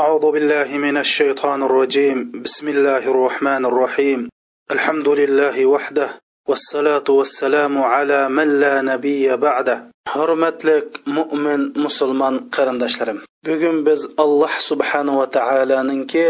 [0.00, 4.29] أعوذ بالله من الشيطان الرجيم بسم الله الرحمن الرحيم
[4.71, 6.09] الحمد لله وحده
[6.49, 9.77] والصلاة والسلام على من لا نبي بعده
[10.13, 16.25] hurmatlik mo'min musulmon qarindoshlarim bugun biz alloh subhanava taoloninki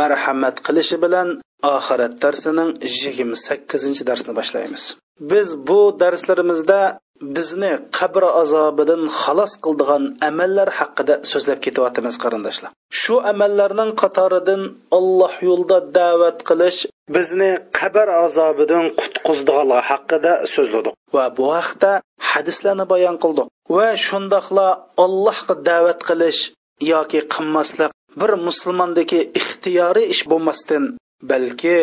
[0.00, 1.28] marhamat qilishi bilan
[1.76, 2.70] oxirat darsining
[3.02, 4.84] yigirma sakkizinchi darsini boshlaymiz
[5.30, 6.80] biz bu darslarimizda
[7.36, 12.70] bizni qabr azobidan xalos qildigan amallar haqida so'zlab ketyapmiz qarindoshlar.
[13.00, 14.62] Shu amallarning qatoridan
[14.98, 16.80] alloh yo'lida da'vat qilish
[17.14, 20.94] bizni qabr azobidan qutqizdiganlar haqida so'zladik.
[21.16, 21.92] Va bu haqda
[22.30, 23.46] hadislarni bayon qildik.
[23.76, 24.68] Va shundoqla
[25.04, 26.40] allohga da'vat qilish
[26.92, 30.84] yoki qilmaslik bir musulmondagi ixtiyoriy ish bo'lmasdan
[31.30, 31.76] balki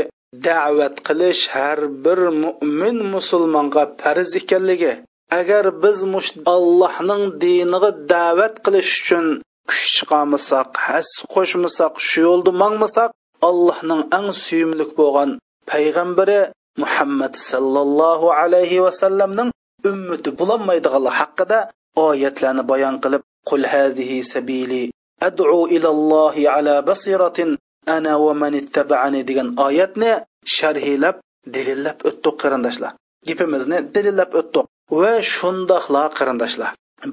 [0.47, 4.93] da'vat qilish har bir mo'min musulmonga farz ekanligi
[5.29, 9.25] agar biz mush allohning diniga da'vat qilish uchun
[9.69, 13.09] kuch chiqarmasak has qo'shmasak shu yo'lda mangmasak
[13.49, 15.29] allohning eng suyumli bo'lgan
[15.71, 16.39] payg'ambari
[16.81, 19.49] muhammad sallallohu alayhi vasallamning
[19.91, 21.59] ummati bo'lolmaydiganlar haqida
[22.07, 24.83] oyatlarni bayon qilib qul hadihi sabili
[25.27, 27.49] ad'u ilallohi ala basiratin
[27.95, 30.11] ana va man ittaba'ani degan oyatni
[30.55, 31.15] sharhlab
[31.55, 32.91] dalillab o'tdik qarindoshlar.
[33.27, 34.65] Gapimizni dalillab o'tdik
[34.99, 36.71] va shundoqla qarindoshlar.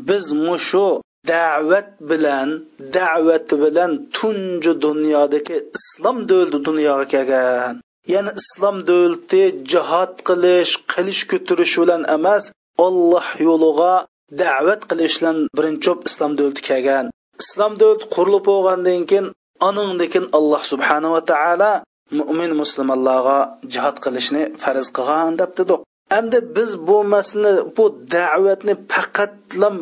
[0.09, 0.87] Biz mushu
[1.33, 2.49] da'vat bilan
[2.97, 7.75] da'vat bilan tunji dunyodagi islom davlati dunyoga kelgan.
[8.13, 12.45] Ya'ni islom davlati jihod qilish qilish ko'tarish bilan emas
[12.87, 13.95] olloh yo'liga
[14.43, 17.07] da'vat qilish bilan birinchi islom davlati kelgan.
[17.43, 19.27] Islom davlati qurilib bo'lgandan keyin
[19.69, 21.73] aningdikin alloh subhanava taolo
[22.19, 23.39] mo'min musulmonlarga
[23.73, 25.81] jihod qilishni farz qilgan deb dedik
[26.19, 29.77] endi biz bu мәсіні, bu da'vatni faqatlam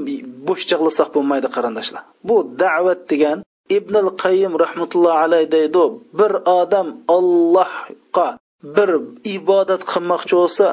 [0.47, 2.03] bo'sh jig'lasak bo'lmaydi qarindoshlar.
[2.29, 3.39] Bu da'vat degan
[3.79, 5.83] Ibn al-Qayyim rahmatullohi alayhi deydi,
[6.19, 8.29] bir odam Allohga
[8.77, 8.91] bir
[9.37, 10.67] ibodat qilmoqchi bo'lsa,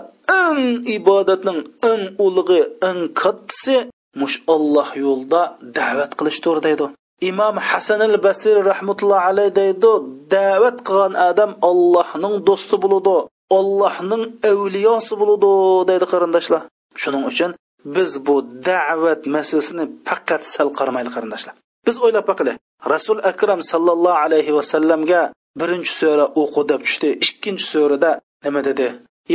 [0.46, 0.62] eng
[0.98, 1.60] ibodatning
[1.92, 3.78] eng ulug'i, eng kattasi
[4.22, 5.42] mush Alloh yo'lida
[5.78, 6.88] da'vat qilishdir deydi.
[7.30, 9.92] imom hasan al basri rahmatullohi alayhi deydi
[10.36, 13.16] da'vat qilgan odam allohning do'sti bo'ladi
[13.58, 15.52] Allohning avliyosi bo'ladi
[15.90, 16.62] deydi qarindoshlar.
[17.02, 17.52] Shuning uchun
[17.96, 18.36] biz bu
[18.70, 21.54] da'vat masalasini faqat sal qaramaylik qarindoshlar.
[21.88, 22.54] Biz o'ylab baqili.
[22.94, 25.22] Rasul akram sallallohu alayhi va sallamga
[25.60, 27.10] birinchi sura o'qi deb tushdi.
[27.26, 28.12] Ikkinchi surada
[28.46, 28.88] nima dedi?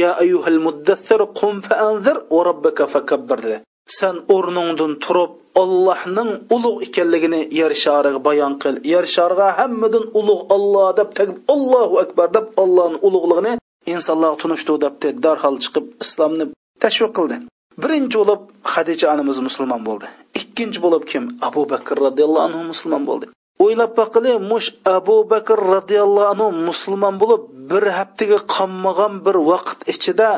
[0.03, 3.59] Ya ayyuhal muddaththir qum fa anzir va robbaka fakabbir dedi.
[3.99, 8.75] Sen o'rningdan turib Allohning ulug' ekanligini yer shariga bayon qil.
[8.93, 13.53] Yer shariga hammadan ulug' Alloh deb tagib Allohu akbar deb Allohning ulug'ligini
[13.95, 16.45] insonlarga tunishdi debdi darhol chiqib islomni
[16.83, 17.37] tashviq qildi
[17.83, 18.41] birinchi bo'lib
[18.75, 20.07] hadija onamiz musulmon bo'ldi
[20.41, 21.25] ikkinchi bo'lib kim?
[21.49, 23.27] Abu bakr roziyallohu anhu musulmon bo'ldi
[23.65, 30.29] o'ylab boqili mush abu bakr roziyallohu anhu musulmon bo'lib bir haftaga qolmagan bir vaqt ichida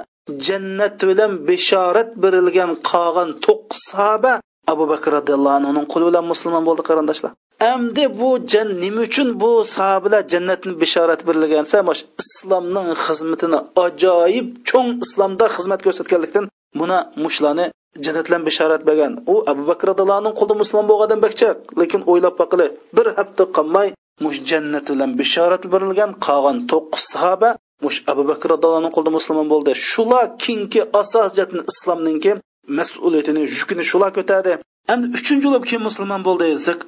[0.47, 4.33] jannat bilan bishorat berilgan qolgan to'qqiz sahoba
[4.73, 7.33] abu bakr roziyallohu anhuning qo'li bilan musulmon bo'ldi qarindoshlar.
[7.59, 14.91] Әмді bu jan nima uchun bu sahobalar jannatni bishorat berilgansa mosh islomning xizmatini ajoyib cho'ng
[15.05, 16.45] islomda xizmat ko'rsatganlikdan
[16.81, 17.67] buni mushlarni
[18.05, 19.13] jannatlan bishorat bergan.
[19.33, 21.49] U abu bakr roziyallohu qo'lida musulmon bo'lgandan bakcha
[21.81, 23.89] lekin o'ylab boqili bir hafta qolmay
[24.25, 27.51] mush jannat bilan bishorat berilgan qolgan to'qqiz sahoba
[27.85, 29.73] mush abu bakr roziyallohu qo'lida musulmon bo'ldi.
[29.91, 32.33] Shular kinki asos jatni islomninki
[32.79, 34.53] mas'uliyatini yukini shular ko'tardi.
[34.93, 36.47] Endi uchinchi bo'lib kim musulmon bo'ldi?
[36.61, 36.81] Desak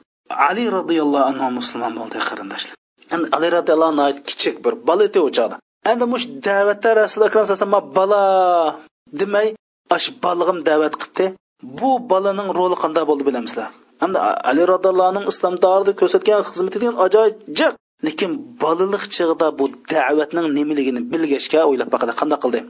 [0.48, 2.76] ali roziyallohu anhu musulmon bo'ldi qarindoshlar.
[3.14, 5.30] Endi ali roziyallohu anhu kichik bir bola edi u
[5.90, 8.22] endi mush da'vatda rasul akram sallallohu bola
[9.20, 9.46] demay
[9.96, 11.26] ash balg'im da'vat qilibdi.
[11.78, 13.68] Bu bolaning roli qanday bo'ldi bilamizlar.
[14.04, 14.18] Endi
[14.50, 17.74] ali roziyallohu anhu islom davrida ko'rsatgan xizmati degan ajoyib jiq
[18.06, 18.30] lekin
[18.62, 22.60] bolalik chig'ida bu da'vatning nimaligini bilgachga o'ylab baqadi qanday qildi?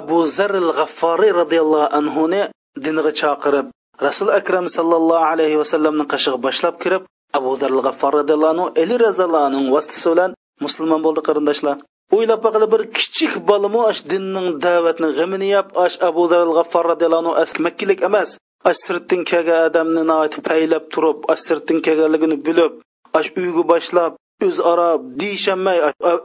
[0.00, 2.42] Abu zaril g'afforiy roziyallohu anhuni
[2.84, 3.66] diniga chaqirib
[4.00, 7.02] rasul akram sallallohu alayhi vasallamning qashig'i boshlab kirib
[7.38, 10.30] abu darl g'affor roziyallohu anhu ali roziyallohu vositasi vasitasi bilan
[10.64, 11.76] musulmon bo'ldi qarindoshlar.
[12.14, 17.32] O'ylab baqili bir kichik bolamu ash dinning da'vatni g'amini yab ash abu darl g'affor roziyallohu
[17.42, 18.30] asli emas
[18.68, 20.02] ash sirtdan kelgan odamni
[20.48, 22.72] paylab turib ash sirtdan kelganligini bilib
[23.18, 24.12] ash uyga boshlab
[24.46, 25.78] o'zaro deyishamay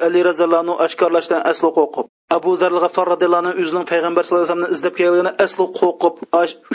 [0.07, 2.05] ali roziyallohu oshkorlashdan asli qo'rqib
[2.37, 6.15] abu zar g'affor roziyallohu o'zining payg'ambar sallallohu alayhi vasallamni izlab kelganini asli qo'rqib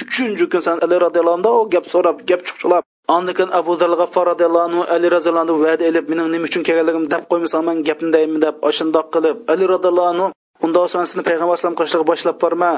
[0.00, 2.82] uchinchi kun san ali roziyallohu anhu gap so'rab gap chuqchilab
[3.17, 7.08] andikin Abu Zar G'affar roziyallohu anhu Ali radhiyallohu anhu va'da elib mening nima uchun kelganligimni
[7.14, 8.38] deb qo'ymasam men gapni daymi?
[8.47, 10.26] deb oshundoq qilib Ali roziyallohu anhu
[10.64, 12.73] unda Osman seni payg'ambar sallam qishlig'i boshlab borma.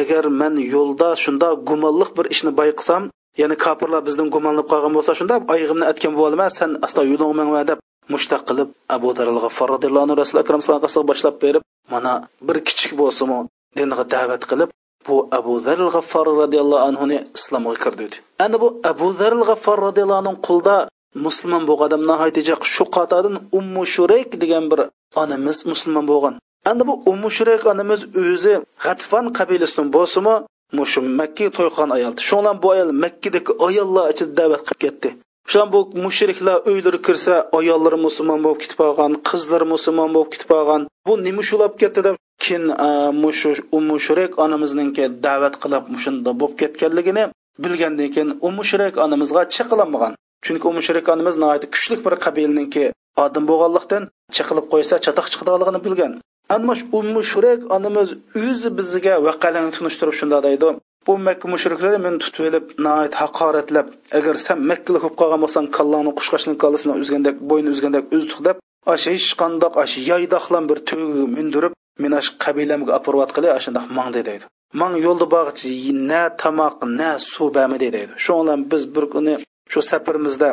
[0.00, 3.02] Agar men yo'lda shunda gumonliq bir ishni bayqisam
[3.40, 7.78] ya'ni kofirlar bizdan gumonlab qolgan bo'lsa shunda oyig'imni atgan bo'lma san asta yo'lingmangma deb
[8.12, 11.62] mushtaq qilib abu daril g'affor roziyallohu anhu rasul akram sallallohu boshlab berib
[11.92, 12.12] mana
[12.46, 13.38] bir kichik bo'lsimi
[13.76, 14.70] dinga da'vat qilib
[15.08, 20.34] bu abu zaril g'affor roziyallohu anhuni islomga kirdidi endi bu abu zaril g'affor roziyallohu anhu
[20.48, 20.76] qulda
[21.14, 24.80] musulmon bo'lgan odam nihoyatda shu qatodan ummu shurayk degan bir
[25.22, 26.34] onamiz musulmon bo'lgan.
[26.70, 28.54] Endi bu ummu shurayk onamiz o'zi
[28.84, 30.34] g'atfan qabilasidan bo'lsimi
[30.78, 32.12] mushu makka to'y qilgan ayol.
[32.28, 35.08] Shundan bu ayol makkadagi ayollar ichida da'vat qilib ketdi.
[35.50, 40.82] Shan bu mushriklar uylari kirsa ayollari musulmon bo'lib ketib qolgan qizlari musulmon bo'lib ketib qolgan.
[41.06, 42.88] Bu nima shulab ketdi deb keyin e,
[43.22, 47.24] mushu ummu shurayk onamizningki da'vat qilib mushunda bo'lib ketganligini
[47.64, 50.12] bilgandan keyin u mushrik onamizga chiqilamagan
[50.44, 51.36] chunki u mushrik onamiz
[51.74, 52.84] kuchli bir qabilniki
[53.24, 54.02] odam bo'lganlikdan
[54.36, 56.12] chiqilib qo'ysa chatoq chiqadiganligini bilgan.
[56.54, 58.08] Ammo u mushrik onamiz
[58.44, 60.68] o'zi bizga vaqalarni tunishtirib shunda deydi.
[61.06, 63.86] Bu makka mushriklari meni tutib olib nihoyat haqoratlab
[64.18, 68.56] agar sen makkali bo'lib qolgan bo'lsang kallani qushqashning kallasini uzgandek bo'yni uzgandek uzdiq deb
[68.94, 71.72] ash hech qandoq ash yaydoqlan bir tugiga mindirib
[72.02, 74.44] meni ash qabilamga olib qilay shundoq mangdi deydi
[74.80, 79.34] mang yo'lda borg'ichi na tamoq na suv bamidi deydi shu bilan biz bir kuni
[79.72, 80.48] shu safarimizda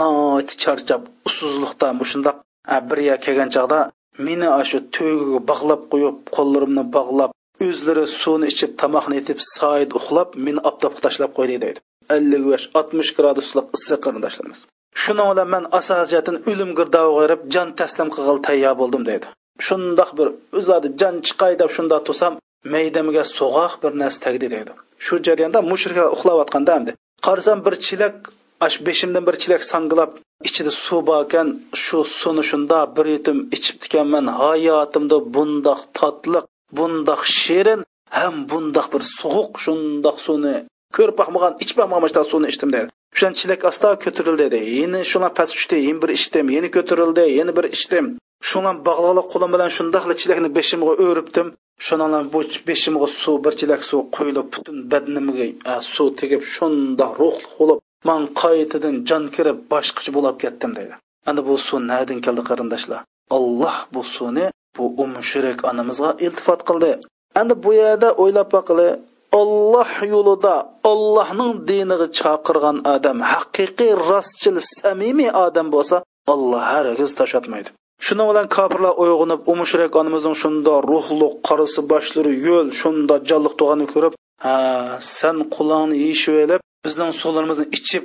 [0.00, 2.36] nihoyat charchab usuzliqda shundoq
[2.88, 3.80] bir yer kelgan chog'da
[4.26, 7.30] meni shu tugiga bog'lab qo'yib qo'llarimni bog'lab
[7.66, 11.78] o'zlari suvni ichib tomoqni yetib soyid uxlab meni oftobga tashlab qo'ydi deydi.
[12.16, 14.60] Ellik besh oltmish graduslik issiq qarindoshlarimiz
[15.02, 19.26] shuning bilan man asosiyatan o'lim girdog'iga jon taslim qilg'il tayyor bo'ldim deydi.
[19.66, 20.28] Shundoq bir
[20.58, 22.32] o'zadi jon chiqay deb shundoq tursam
[22.74, 24.72] maydamga so'g'oq bir narsa tagdi deydi.
[25.04, 26.92] Shu jarayonda mushriklar uxlayotganda endi
[27.26, 28.16] qarasam bir chilak
[28.66, 30.10] ash beshimdan bir chilak sangilab
[30.48, 31.48] ichida suv bor ekan
[31.84, 36.44] shu suvni shunda bir yutum ichib ekanman hayotimda bundoq totliq
[36.78, 37.80] bundoq shirin
[38.18, 40.56] ham bundoq bir sovuq shundoq suvni
[40.96, 42.88] ko'rib boqmagan ichib boqmagan suvni ichdim dedi.
[43.14, 44.58] O'shan chilak asta ko'tarildi dedi.
[44.80, 48.06] Yana shuna past tushdi yana bir ichdim yana ko'tarildi yana bir ichdim.
[48.50, 51.48] Shuna bog'liqli qo'lim bilan shundoqli chilakni beshimga o'ribdim.
[51.86, 55.46] Shundan bu beshimga suv bir chilak suv quyilib butun badnimga
[55.94, 57.78] suv tegib shundoq ruhli bo'lib
[58.08, 60.94] man qaytadan jon kirib boshqacha bo'lib ketdim dedi.
[61.28, 63.00] Endi bu suv nadan keldi qarindoshlar?
[63.36, 64.46] Alloh bu suvni
[64.76, 66.90] bu um shirik onamizga iltifot qildi.
[67.40, 68.88] Endi bu yerda o'ylab boqili
[69.40, 70.54] olloh yo'lida
[70.92, 75.96] ollohning diniga chaqirgan odam haqiqiy rostchil samimiy odam bo'lsa
[76.32, 77.70] olloh hargiz tashatmaydi
[78.06, 83.88] shuning bilan kofirlar uyg'onib u mushrik onamizning shunda ruhliq qorisi boshlari yo'l shunda jonliq tug'anini
[83.94, 84.12] ko'rib
[84.44, 84.54] ha
[85.18, 88.04] san qulog'ini yeyishib elib bizning suvlarimizni ichib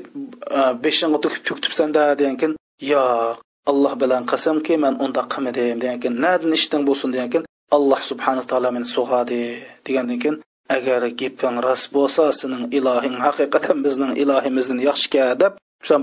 [0.60, 2.52] e, beshingga to'kib to'ktibsanda degankin
[2.92, 3.47] yo'q.
[3.72, 7.44] Alloh bilan qasamki man unda qilmadim degankin nadin ishding bo'lsin degankin
[7.78, 9.42] alloh subhana taolo meni sug'adi
[9.86, 10.38] degandan keyin
[10.78, 15.54] agar gaping rost bo'lsa sening ilohing haqiqatan bizning ilohimizdan yaxshika deb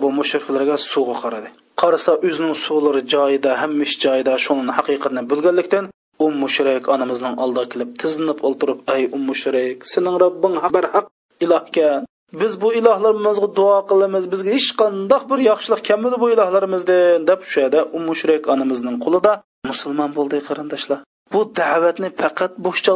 [0.02, 1.48] bu mushriklarga suvga qaradi
[1.80, 5.84] qarasa o'zining suvlari joyida hamma ish joyida shuni haqiqatni bilganlikdan
[6.24, 11.06] um mushrik onamizning oldiga kelib tizinib o'ltirib ay um mushrik sening robbing barhaq
[11.44, 12.00] ilohkan
[12.40, 17.56] biz bu ilohlarimizga duo qilamiz bizga hech qandoq bir yaxshilik kelmadi bu ilohlarimizdan deb shu
[17.62, 18.06] yerda um
[18.54, 19.32] onamizning qo'lida
[19.70, 20.98] musulmon bo'ldi qarindoshlar.
[21.32, 22.92] Bu da'vatni faqat bo'shcha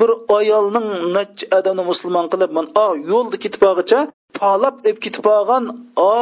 [0.00, 0.86] bir ayolning
[1.16, 4.00] necha odamni musulmon qilib man o yo'lda ketib olg'icha
[4.38, 5.64] polab ib ketib olgan
[6.10, 6.12] o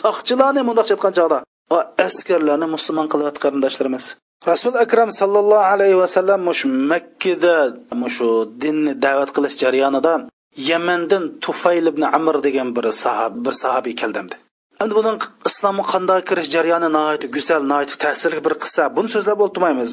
[0.00, 1.38] soqchilarni mundoq aytgan chog'da
[2.06, 4.04] askarlarni musulmon qilyapti qarindoshlarimiz.
[4.50, 7.56] Rasul akram sallallohu alayhi vasallam mush makkada
[8.02, 8.30] mushu
[8.62, 10.14] dinni da'vat qilish jarayonida
[10.70, 14.34] yamandan tufayl ibn amr degan bir sahab bir sahobiy keldimdi
[14.82, 15.18] endi buning
[15.48, 19.90] islomga qanday kirish jarayoni nihoyat go'zal nihoyat ta'sirli bir qissa buni so'zlab o'tirmaymiz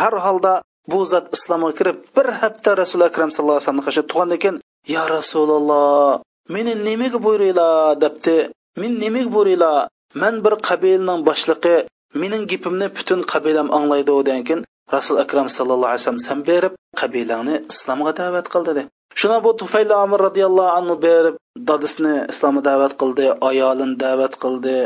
[0.00, 0.52] har holda
[0.90, 4.56] bu zot islomga kirib bir hafta rasuli akram sallallohu alayhi vasallamni qarshi tug'andan keyin
[4.94, 6.22] ya rasululloh
[6.54, 8.00] meni nimaga buyuringlar?
[8.02, 8.36] debdi.
[8.80, 9.88] Men nimaga buyuringlar?
[10.22, 11.76] Man bir qabilaning boshlig'i
[12.22, 14.60] mening gapimni butun qabilam anglaydi degan keyin
[14.94, 18.82] rasul akram sallallohu alayhi vasallam san berib qabilangni islomga da'vat qil dedi.
[19.18, 21.34] Shuna bu tufayli amir roziyallohu anhu berib
[21.68, 24.76] dadisini islomga da'vat qildi ayolini da'vat qildi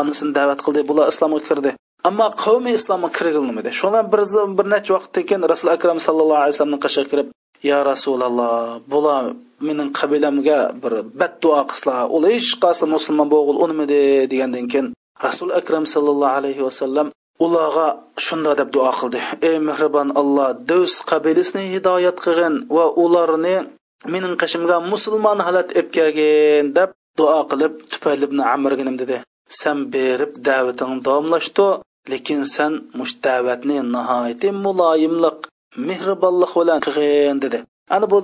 [0.00, 1.70] onasini da'vat qildi bular islomga kirdi.
[2.08, 3.70] Ammo qavmi islomga kirgilmadi.
[3.80, 4.20] Shundan bir
[4.58, 7.28] bir necha vaqtdan keyin rasul akram sallallohu alayhi vasallamning qashiga kirib
[7.64, 9.32] ya rasululloh bular
[9.66, 14.86] mening qabilamga bir badduo qilsalar ular hech qaysi musulmon bo'g'il unmidi degandan keyin
[15.26, 17.06] rasul akram sallallohu alayhi vasallam
[17.40, 17.86] ularga
[18.26, 19.20] shunda deb duo qildi.
[19.48, 23.56] Ey mehribon alloh do'st qabilasini hidoyat qilgin va ularni
[24.12, 29.18] mening qishimga musulmon holat olib kelgin deb duo qilib tufayl ibn amrga dedi.
[29.60, 31.68] San berib da'vating davomlashdi
[32.12, 35.38] lekin san mush da'vatni nihoyatda muloyimlik
[35.88, 37.58] mehribonlik bilan qilgin dedi.
[37.94, 38.18] Ana bu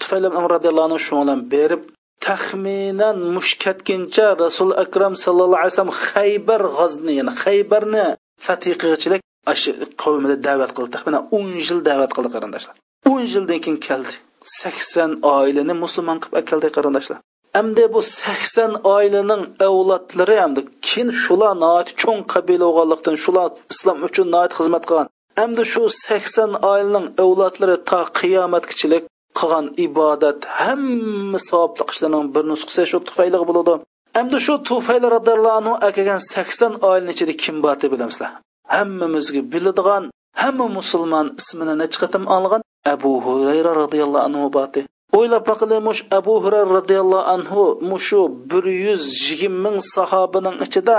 [0.00, 1.82] tufayl ibn amr roziyallohu anhu shu bilan berib
[2.26, 8.06] taxminan mush ketguncha rasul akram sallallohu alayhi vasallam xaybar g'azni ya'ni xaybarni
[8.44, 12.74] fatiqichilik qilg'ichilik qavmida da'vat qildi taxminan o'n yil da'vat qildi qarindoshlar
[13.12, 14.14] o'n yildan keyin keldi
[14.60, 17.18] sakson oilani musulmon qilib keldi qarindoshlar
[17.56, 21.54] hamda bu 80 oilaning avlodlari hamda keyin shular
[22.02, 25.08] cho'ng qabila bo'lganlikdan shular islom uchun noat xizmat qilgan.
[25.40, 29.04] hamda shu 80 oilaning avlodlari to qiyomatgachilik
[29.38, 33.74] qilgan ibodat hamma savobli ishlarning bir nusxasi shu tufayli bo'ladi.
[34.18, 38.30] Endi shu tufayli radhiyallohu akagan 80 oilani ichida kim bor deb bilamizlar.
[38.74, 40.04] Hammamizga biladigan,
[40.42, 42.62] hamma musulmon ismini necha qatim olgan
[42.94, 44.80] Abu Hurayra radhiyallohu anhu boti
[45.18, 48.20] o'ylab baqilimush abu hurayra roziyallohu anhu mushu
[48.50, 50.96] bir yuz yigirma ming sahobaning ichida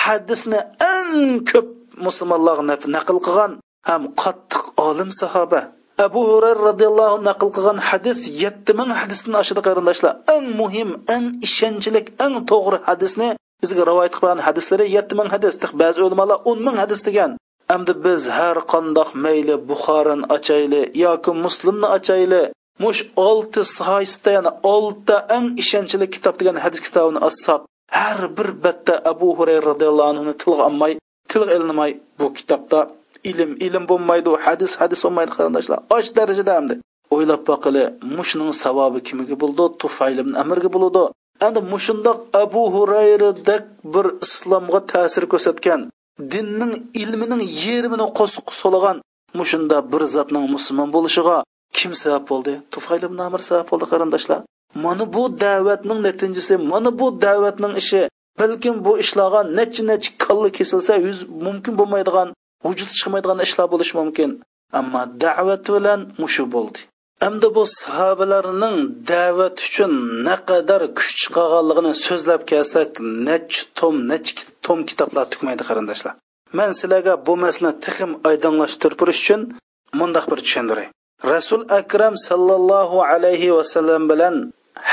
[0.00, 0.60] hadisni
[0.94, 1.12] eng
[1.50, 1.68] ko'p
[2.06, 2.64] musulmonlarga
[2.96, 3.52] naql qilgan
[3.88, 5.60] ham qattiq olim sahoba
[6.06, 10.12] abu hurayra roziyallohu naql qilgan hadis yetti ming hadisdan oshadi qarindoshlar.
[10.34, 13.28] Eng muhim eng ishonchlik eng to'g'ri hadisni
[13.62, 15.54] bizga rivoyat qilgan hadislari yetti ming hadis.
[15.82, 17.30] Ba'zi ulamolar o'n ming hadis degan.
[17.74, 22.42] Endi biz har qandoq mayli buxorini ochayli yoki muslimni ochayli
[22.82, 27.60] mush olti soyisda ya'ni oltita eng ishonchli kitob degan hadis kitobini olsak
[27.98, 30.92] har bir batda abu hurayra roziyallohu anhuni tilga olmay
[31.30, 32.78] tilga ilinmay bu kitobda
[33.30, 35.78] ilm ilm bo'lmaydi hadis hadis bo'lmaydi qarindoshlar.
[35.96, 36.74] Osh darajada hamdi
[37.14, 37.84] o'ylab boqili
[38.16, 41.02] mushning savobi kimiga bo'ldi tufaylim amirga bo'ladi
[41.46, 45.80] endi mushundoq abu hurayradak bir islomga ta'sir ko'rsatgan
[46.32, 46.72] dinning
[47.02, 48.96] ilmining yerimini qo'sq so'lagan
[49.38, 51.36] mushunda bir zotning musulmon bo'lishiga
[51.76, 52.52] kim sabab bo'ldi?
[52.74, 54.40] Tufaylim amir sabab bo'ldi qarindoshlar.
[54.84, 58.02] Mana bu da'vatning natijasi mana bu da'vatning ishi
[58.38, 62.28] balkim bu ishlarga necha necha kalla kesilsa yuz mumkin bo'lmaydigan
[62.64, 64.30] vujud chiqmaydigan ishlar bo'lishi mumkin
[64.78, 66.78] ammo da'vat bilan mushu bo'ldi.
[67.26, 68.76] Endi bu sahobalarning
[69.12, 69.92] da'vat uchun
[70.28, 72.90] naqadar kuch qolganligini so'zlab kelsak
[73.28, 74.28] nech tom nech
[74.66, 76.14] tom kitoblar tukmaydi qarindoshlar.
[76.58, 79.40] Man sizlarga bu masalani texim oydinlashtirib uchun
[80.00, 80.88] mundoq bir tushundiray
[81.24, 84.34] rasul akram sallallohu alayhi vasallam bilan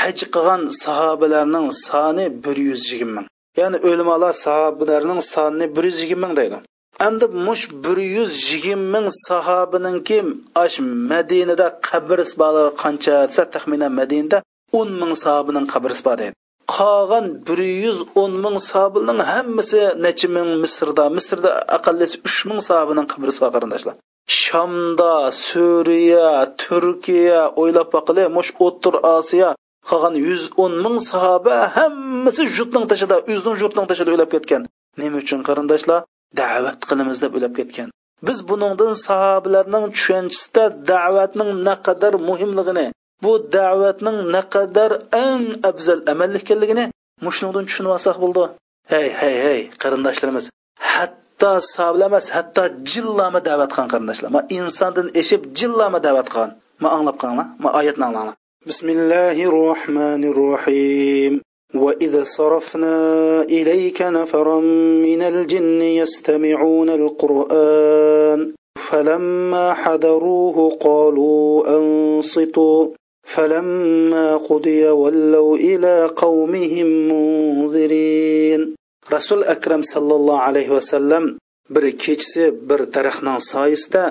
[0.00, 3.26] haj qilgan sahobalarning soni bir yuz yigirma ming.
[3.60, 6.56] Ya'ni o'limalar sahobalarning sonini bir yuz yigirma ming deydi.
[7.00, 10.18] Endi mush bir yuz yigirma ming sahobininki
[10.64, 10.76] ash
[11.10, 14.38] madinada qabris isbolari qancha desa taxminan madinada
[14.78, 16.32] o'n ming sahobaning qabr bor edi.
[16.76, 23.06] Qolgan bir yuz o'n ming sahobining hammasi necha ming misrda misrda aqallisi uch ming sahobaning
[23.12, 23.94] qabr bor qarindoshlar.
[24.42, 25.14] Shamda
[25.46, 26.30] suriya
[26.62, 29.50] turkiya o'ylab boqili mush o'ttir osiyo
[29.88, 34.62] qolgan yuz o'n ming sahoba hammasi yurtning tashida o'zining yurtning tashida o'ylab ketgan.
[35.00, 36.00] Nima uchun qarindoshlar?
[36.40, 37.88] Da'vat qilamiz deb o'ylab ketgan.
[38.26, 42.86] Biz buningdan sahobalarning tushunchasida da'vatning naqadar muhimligini
[43.24, 44.90] bu da'vatning naqadar
[45.26, 46.84] eng afzal amal ekanligini
[47.26, 48.44] mushundan tushunib olsak bo'ldi.
[48.92, 50.46] Hey hey hey qarindoshlarimiz
[50.92, 54.30] hatto sahobalar emas hatto jillama da'vat qilgan qarindoshlar.
[54.36, 56.50] Ma insondan eshib jillama da'vat qilgan.
[56.82, 58.36] Ma anglab qolinglar ma oyatni anglanglar.
[58.68, 61.34] Bismillahi rohmanir rohim
[61.75, 62.95] وإذا صرفنا
[63.41, 64.59] إليك نفرا
[65.07, 72.87] من الجن يستمعون القرآن فلما حضروه قالوا أنصتوا
[73.23, 78.75] فلما قضي ولوا إلى قومهم منذرين
[79.09, 81.37] rasul akram sallallohu alayhi vasallam
[81.69, 84.03] bir kechasi bir daraxtning soyasida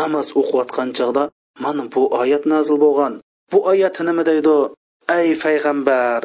[0.00, 1.24] namoz o'qiyotgan chog'da
[1.64, 3.12] mana bu oyat nozil bo'lgan
[3.52, 4.56] bu oyat nima deydi
[5.18, 6.20] ey payg'ambar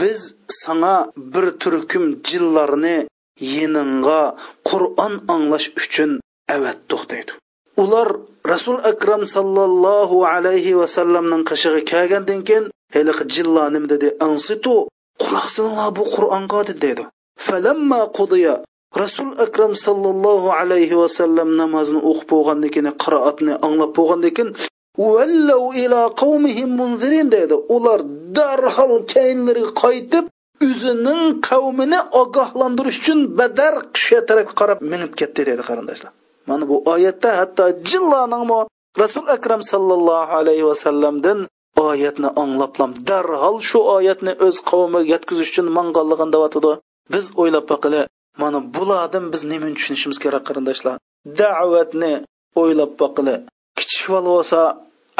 [0.00, 0.96] biz sanga
[1.32, 2.96] bir turkum jillarni
[3.54, 4.22] yeningga
[4.70, 6.10] qur'on anglash uchun
[6.54, 7.32] avatdiq deydi.
[7.82, 8.08] Ular
[8.52, 14.74] rasul akram sallallohu alayhi vasallamning qishig'i kelgandan keyin haliqi jillar nima dedi ansitu
[15.22, 17.04] quloq solinglar bu qur'onga dedi
[17.46, 18.54] falamma qudiya
[19.02, 24.50] rasul akram sallallohu alayhi vasallam namozni o'qib bo'lgandan keyin qiroatni anglab bo'lgandan keyin
[24.98, 28.00] vallav ila qavmihim munzirin dedi ular
[28.38, 30.24] darhol keyinlariga qaytib
[30.66, 36.12] o'zining qavmini ogohlantirish uchun badar qisha tarafga qarab minib ketdi dedi qarindoshlar
[36.48, 38.44] mana bu oyatda hatto jilloning
[39.02, 41.38] rasul akram sallallohu alayhi vasallamdan
[41.88, 46.72] oyatni anglablam darhol shu oyatni o'z qavmiga yetkazish uchun manganligini deyotdi.
[47.12, 48.02] biz o'ylab boqili
[48.42, 50.96] mana bulardan biz nimani tushunishimiz kerak qarindoshlar
[51.40, 52.12] da'vatni
[52.62, 53.34] o'ylab boqili
[53.78, 54.60] kichik bola bo'lsa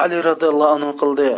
[0.03, 1.29] ali roziyallohu anhu qildi.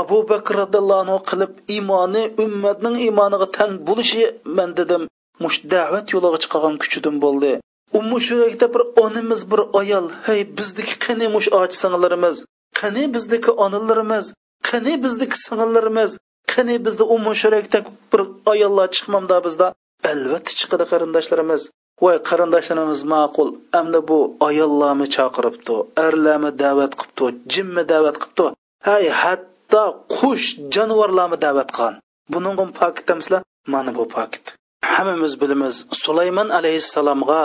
[0.00, 4.22] Abu bakr roziyallohu anhu qilib iymoni ummatning iymoniga tang bo'lishi
[4.56, 5.02] man dedim.
[5.42, 7.52] Mush da'vat yo'liga chiqargan kuchidim bo'ldi.
[7.98, 12.36] Ummu shurakda bir onamiz bir ayol hey bizniki qani mush och singillarimiz?
[12.80, 14.26] Qani bizniki onalarimiz
[14.68, 16.10] qani bizniki singillarimiz?
[16.52, 17.78] Qani bizda u shurakda
[18.12, 18.22] bir
[18.52, 19.66] ayollar chiqmamda bizda?
[20.10, 21.62] Albatta chiqadi qarindoshlarimiz.
[22.02, 23.48] Voy qarindoshlarimiz ma'qul.
[23.80, 25.76] Amda bu ayollarni chaqiribdi
[26.06, 28.46] erlarni da'vat qilibdi jinni da'vat qilibdi.
[28.88, 29.84] Hay hatto
[30.16, 31.94] qush jonivorlarni da'vat qilgan.
[32.32, 33.42] Buning pokit demisizlar
[33.74, 34.44] mana bu pokit
[34.82, 37.42] hammamiz bilamiz sulaymon alayhissalomga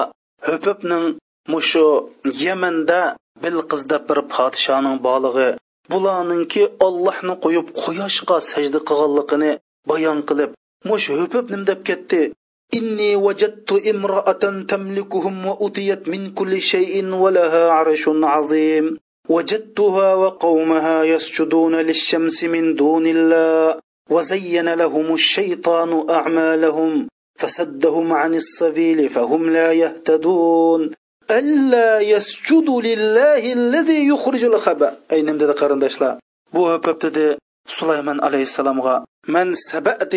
[0.47, 1.05] ho'pibning
[1.53, 1.85] mushu
[2.45, 3.01] yamanda
[3.43, 5.49] bilqiz deb bir podshoning bolig'i
[5.91, 9.51] bularninki ollohni qo'yib quyoshga sajda qilganligini
[9.91, 10.51] bayon qilib
[10.89, 12.21] mush ho'pib nim deb ketdi?
[12.73, 18.97] إني وجدت امرأة تملكهم وأتيت من كل شيء ولها عرش عظيم.
[19.29, 23.79] وجدتها وقومها يسجدون للشمس من دون الله.
[24.09, 27.07] وزين لهم الشيطان أعمالهم.
[27.39, 30.91] فسدهم عن السبيل فهم لا يهتدون.
[31.31, 34.97] ألا يسجد لله الذي يخرج الخبأ.
[35.11, 36.19] أي نمدد قرنداشلا
[36.53, 40.15] bu höpöpdedi سليمان عليه السلام saba من سبأت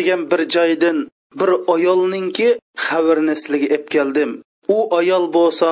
[0.49, 1.07] joydan
[1.39, 2.49] bir ayolningki
[2.85, 4.31] xabarini sizlarga keldim.
[4.75, 5.69] U ayol bo'lsa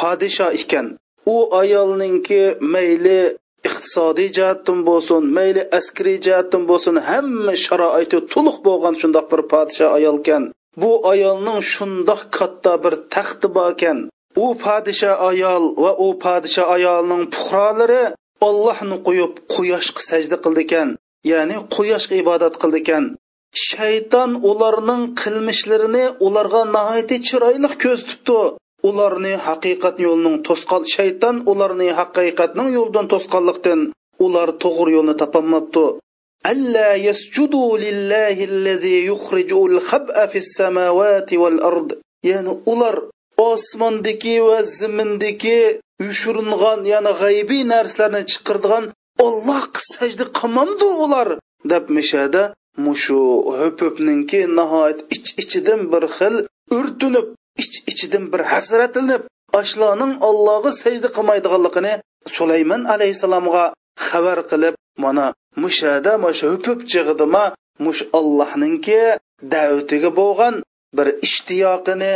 [0.00, 0.86] podsho ekan.
[1.34, 2.42] U ayolningki
[2.74, 3.20] mayli
[3.68, 10.42] iqtisodiy jihatdan bo'lsin mayli askariy jihatdan bo'lsin hamma sharoiti to'liq bo'lgan shundoq bir podsho ayolkan
[10.82, 13.98] bu ayolning shundoq katta bir taxti bor ekan.
[14.44, 18.02] U podsho ayol va u podsho ayolning puhrolari
[18.48, 20.88] ollohni qo'yib quyoshga sajda qildi ekan.
[21.30, 23.04] Ya'ni quyoshga ibodat qildi ekan.
[23.54, 28.40] Shayton ularning qilmishlarini ularga nihoyatda chiroyli ko'rsatibdi.
[28.88, 33.80] Ularni haqiqat yo'lining to'sqal shayton ularni haqiqatning yo'lidan to'sqanlikdan
[34.24, 35.86] ular to'g'ri yo'lni topolmabdi.
[36.52, 41.88] Alla yasjudu lillahi allazi yukhrijul khab'a fis samawati wal ard.
[42.30, 42.96] Ya'ni ular
[43.50, 45.60] osmondagi va zimindagi
[46.04, 48.84] yushiringan ya'ni g'aybiy narsalarni chiqirdigan
[49.26, 51.28] ollohga sajda qilmamdi ular
[51.72, 52.42] deb mishada
[52.86, 53.20] mushu
[53.58, 56.34] ho'pibninki nihoyat ich ichidan bir xil
[56.78, 57.26] urtinib
[57.62, 59.22] ich ichidan bir hasratlanib
[59.60, 61.94] ashloning allohga sajda qilmaydiganligini
[62.36, 63.64] sulaymon alayhissalomga
[64.08, 65.26] xabar qilib mana
[65.62, 67.44] mushada mushu ho'pib chig'idima
[67.84, 69.00] mush allohninki
[69.54, 70.54] da'vatiga bo'lgan
[70.96, 72.12] bir ishtiyoqini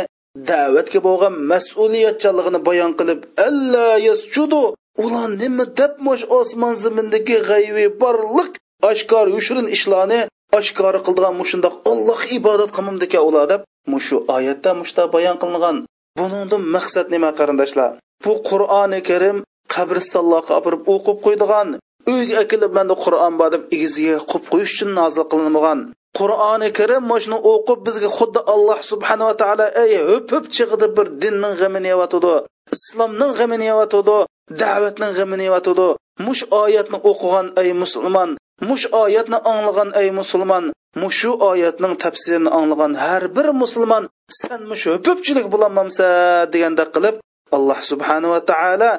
[0.51, 4.61] da'vatga bo'lgan mas'uliyatchanligini bayon qilib alla yasjudu
[5.03, 8.51] ular nima deb mush osmon zimindagi g'ayviy borliq
[8.89, 10.21] oshkor yushirin ishlarni
[10.57, 13.61] oshkora qildigan mushundoq olloh ibodat qilmamdika ular deb
[13.93, 15.77] mushu oyatda mushta bayon qilingan
[16.17, 17.91] buningdan maqsad nima qarindoshlar?
[18.23, 19.37] Bu qur'oni karim
[19.75, 21.67] qabristonlarga olib o'qib qo'ydigan
[22.13, 25.79] uyga akilib manda qur'on bor deb igiziga qo'yib qo'yish uchun nozil qilinmagan.
[26.19, 31.89] Qur'oni karim mana o'qib bizga xuddi alloh subhanava taolo ey o'pib chiqdi bir dinning g'amini
[31.93, 32.35] yeyotidi
[32.75, 34.17] islomning g'amini yeyotidi
[34.61, 35.87] da'vatning g'amini yeyotidi
[36.25, 38.29] mush oyatni o'qigan ey musulmon
[38.67, 40.65] mush oyatni anglagan ey musulmon.
[41.01, 44.03] Mushu oyatning tafsirini anglagan har bir musulmon
[44.39, 46.07] san mushu ko'pchilik bo'lolmamsa
[46.53, 47.15] deganda qilib
[47.55, 48.91] alloh subhanava taolo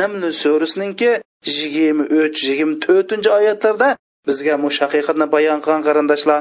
[0.00, 1.10] namli surasininki
[1.56, 3.88] yigirma uch yigirma to'rtinchi oyatlarda
[4.26, 6.40] bizga mush haqiqatni bayon qilgan qarindoshlar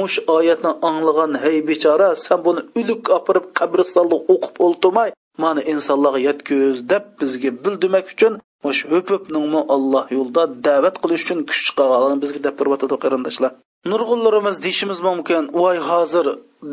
[0.00, 6.76] mush oyatni anglagan hey bechora san buni uluk opirib qabristonda o'qib o'ltirmay mana insonlarga yetkuz
[6.92, 8.32] deb bizga bildirmak uchun
[8.64, 13.52] mush ho'pibningmi alloh yo'lida da'vat qilish uchun kuch chiqargan bizga deb beryotadi qarindoshlar.
[13.90, 15.42] Nurg'unlarimiz deyishimiz mumkin.
[15.60, 16.26] Voy hozir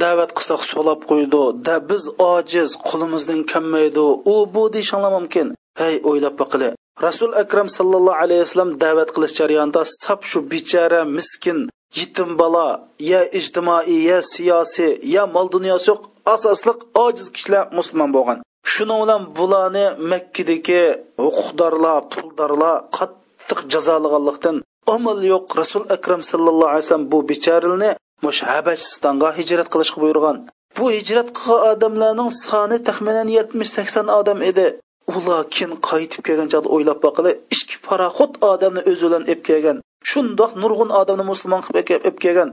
[0.03, 5.47] da'vat qilsak so'lab qo'ydi da biz ojiz qo'limizdan kammaydi u bu deyishinglar mumkin.
[5.81, 6.69] Hey o'ylab boqili
[7.01, 11.59] rasul akram sallallohu alayhi vasallam da'vat qilish jarayonida sap shu bechara miskin
[11.99, 12.67] yetim bola
[13.11, 16.01] ya ijtimoiy ya siyosiy ya mol dunyosi yo'q
[16.35, 18.37] asosliq ojiz kishilar musulmon bo'lgan.
[18.73, 20.83] Shuning bilan bularni makkadagi
[21.23, 24.55] huquqdorlar puldorlar qattiq jazolaganlikdan
[24.95, 25.45] amal yo'q.
[25.61, 27.89] Rasul akram sallallohu alayhi vasallam bu bechorilni
[28.25, 30.37] mush habashistonga hijrat qilishga buyurgan.
[30.77, 34.67] Bu hijrat qilgan odamlarning soni taxminan yetmish sakson odam edi.
[35.15, 39.77] Ular kin qaytib kelgan chog'da o'ylab boqili ikki paraxod odamni o'zi bilan olib kelgan.
[40.09, 42.49] Shundoq nurg'un odamni musulmon qilib olib kelgan.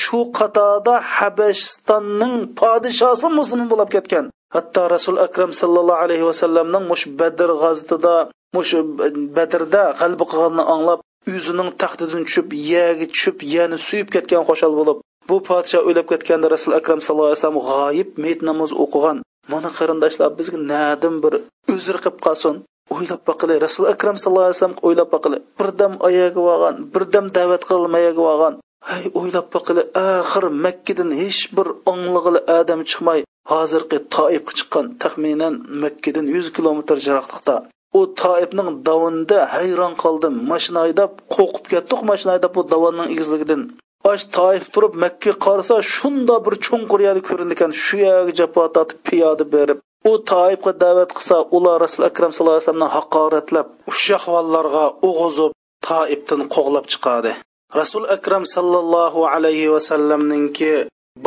[0.00, 4.24] Shu qatorda habashistonning podshosi musulmon bo'lib ketgan.
[4.54, 8.14] Hatto rasul akram sallallohu alayhi vasallamning mush badr g'azitida
[8.56, 8.72] mush
[9.36, 11.00] badrda g'alba qilganini anglab
[11.34, 16.72] o'zining taxtidan tushib yerga tushib yani suyib ketgan qo'shal bo'lib bu podsho o'lib ketganda rasul
[16.78, 19.18] akram sallallohu alayhi vasallam g'oyib meyit namoz o'qigan.
[19.52, 21.32] Mana qarindoshlar bizga nadim bir
[21.74, 22.54] uzr qilib qolsin.
[22.94, 28.22] O'ylab boqili rasul akram sallallohu alayhi vasallam o'ylab boqili birdam oyaga olgan birdam da'vat qilmayaga
[28.32, 28.54] olgan
[28.90, 33.20] hay o'ylab boqili axir makkadan hech bir onglag'ili odam chiqmay
[33.52, 37.56] hozirgi toibga chiqqan taxminan makkadan yuz kilometr jiroqlikda
[37.98, 43.62] u toibning davonida hayron qoldim mashina haydab qo'rqib ketdik mashina haydab bu davonning egizligidan.
[44.10, 48.98] Osh toif turib makka qarasa shunda bir cho'nqur yerda ko'rindi ekan shu yerga jafo tortib
[49.08, 49.78] piyoda berib
[50.10, 54.18] u toifga da'vat qilsa ular rasul akram sallallohu alayhi vasallamni haqoratlab o'sha
[55.08, 55.52] o'g'izib
[55.88, 57.32] toibdan qo'g'lab chiqadi.
[57.80, 60.72] Rasul akram sallallohu alayhi vasallamninki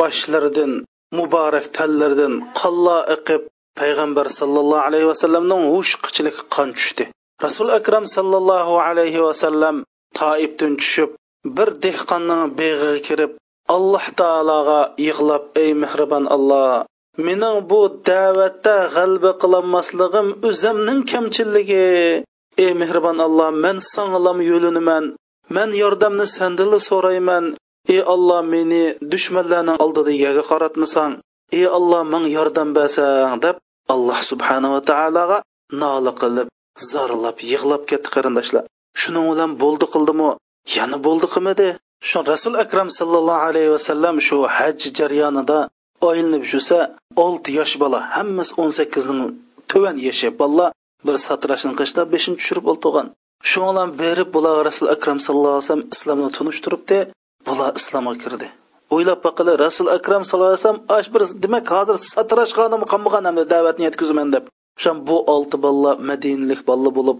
[0.00, 0.72] boshlaridan
[1.18, 3.42] muborak tallaridan qallo iqib
[3.80, 7.04] payg'ambar sallallohu alayhi vasallamning hush qichilik qon tushdi.
[7.46, 9.76] Rasul akram sallallohu alayhi vasallam
[10.20, 11.10] toibdan tushib
[11.56, 13.32] bir dehqonning beg'iga kirib
[13.76, 16.84] alloh taologa yig'lab ey mehribon alloh
[17.26, 21.86] mening bu da'vatda g'alba qilolmasligim o'zimning kamchilligi
[22.64, 25.04] ey mehribon alloh man sanglam yo'linaman
[25.56, 27.44] man yordamni sandili so'rayman.
[27.94, 31.12] Ey olloh meni dushmanlarning oldida yerga qaratmasang.
[31.58, 33.56] Ey olloh manga yordam bersang deb
[33.94, 35.38] alloh subhanava taologa
[35.82, 36.48] nola qilib
[36.92, 38.64] zorlab yig'lab ketdi qarindoshlar.
[39.00, 40.30] Shuning bilan bo'ldi qildimi?
[40.76, 41.68] Yana bo'ldi qilmadi
[42.08, 45.58] shu rasul akram sallallohu alayhi vasallam shu haj jarayonida
[46.08, 46.76] oyinib shursa
[47.24, 49.20] olti yosh bola hammasi o'n sakkizning
[49.70, 50.66] tuvan yoshi bola
[51.06, 53.06] bir satrashni qishda beshini tushirib o'ltirgan
[53.50, 56.98] shu bilan berib bular rasul akram sallallohu alayhi vasallam islomni tunishtiribdi
[57.46, 58.48] bular islomga kirdi.
[58.94, 63.84] O'ylab baqili rasul akram sallallohu alayhi vasallam ash bir demak hozir satrashganimi qolmagan hamda da'vatni
[63.88, 64.44] yetkazaman deb.
[64.78, 67.18] O'sha bu olti balla madinalik balla bo'lib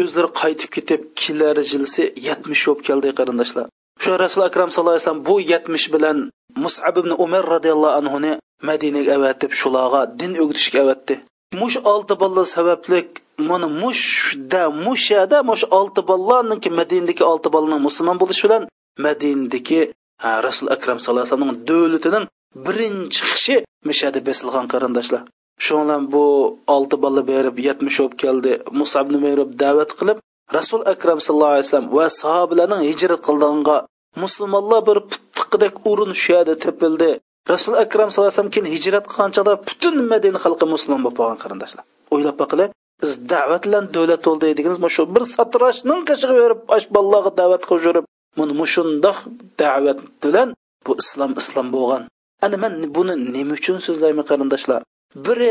[0.00, 3.66] o'zlari qaytib ketib kelar jilsi yetmish bo'lib keldi qarindoshlar.
[3.98, 6.18] O'sha rasul akram sallallohu alayhi vasallam bu yetmish bilan
[6.64, 8.32] musab ibn umar roziyallohu anhuni
[8.68, 11.14] madinaga avatib shularga din o'gitishga avatdi.
[11.60, 13.00] Mush olti balla sababli
[13.50, 18.62] mana mushda mushada mush olti ballarniki madinadagi olti ballaning musulmon bo'lishi bilan
[19.06, 19.80] madinadagi
[20.46, 22.26] rasul akram sallallohu alayhi vasallamning davlatining
[22.66, 23.56] birinchi kishi
[23.88, 25.22] mishada besilgan qarindoshlar.
[25.64, 26.24] Shu bilan bu
[26.74, 28.52] olti bola berib yetmish bo'lib keldi.
[28.80, 30.18] Musabni berib da'vat qilib
[30.56, 33.20] rasul akram sallallohu alayhi vasallam va sahobalarning hijrat
[34.22, 37.10] musulmonlar bir puttiqidek o'rin shu yerda tepildi.
[37.52, 41.84] Rasul akram sallallohu alayhi vasallam keyin hijrat qilganchada butun madina xalqi musulmon bo'lib qolgan qarindoshlar.
[42.14, 42.66] O'ylab boqili
[43.02, 47.84] biz da'vat bilan davlat bo'ldi deganimiz shu bir satrashning qishig'i berib ash bolalarga da'vat qilib
[47.88, 48.04] yurib
[48.38, 49.18] buni shundoq
[49.62, 50.48] da'vat bilan
[50.86, 52.02] bu islom islom bo'lgan.
[52.44, 54.80] Ana man buni nima uchun so'zlayman qarindoshlar?
[55.26, 55.50] Biri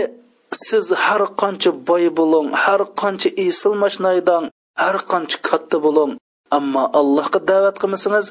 [0.67, 4.43] siz har qancha boy bo'ling har qancha esil mashnaydan
[4.83, 6.11] har qancha katta bo'ling
[6.57, 8.25] ammo allohga da'vat qilmasangiz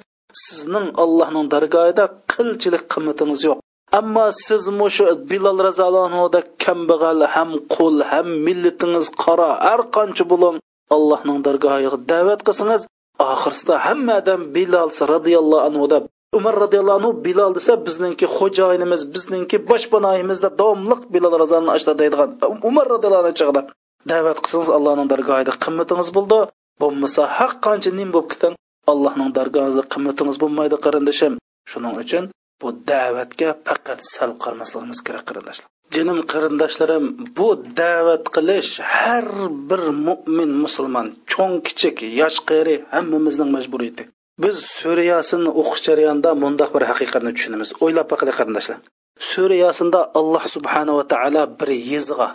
[0.44, 3.58] sizning allohning dargohida qilchilik qimmatingiz yo'q.
[4.00, 10.56] Ammo siz mushu bilol razalonudek kambag'al ham qul ham millatingiz qora har qancha bo'ling
[10.96, 12.82] allohning dargohiga da'vat qilsangiz
[13.32, 16.04] oxirsida hamma odam bilol roziyallohu anhu deb
[16.38, 22.30] umar roziyallohu anhu bilol desa bizningki xo'jayinimiz bizningki boshpanoyimiz deb davomliq bilol roziyallohu ashla deydigan
[22.68, 23.62] umar roziyallohu anhu
[24.10, 26.38] da'vat qilsangiz allohning dargohida qimmatingiz bo'ldi.
[26.82, 28.54] Bo'lmasa haq qancha nim bo'lib keting
[28.90, 31.32] allohning dargohida qimmatingiz bo'lmaydi qarindishim.
[31.70, 32.24] Shuning uchun
[32.60, 37.04] bu da'vatga faqat sal qaramasligimiz kerak qarindoshlar jinim qarindoshlarim
[37.38, 37.48] bu
[37.80, 39.26] da'vat qilish har
[39.68, 44.04] bir mo'min musulmon cho'ng kichik yosh qari hammamizning majburiyati.
[44.42, 47.68] Biz suriyasini o'qish jarayonida mundoq bir haqiqatni tushunamiz.
[47.84, 48.78] O'ylab boqaylik qarindoshlar
[49.30, 52.28] suriyasida alloh subhanava taolo bir yezg'a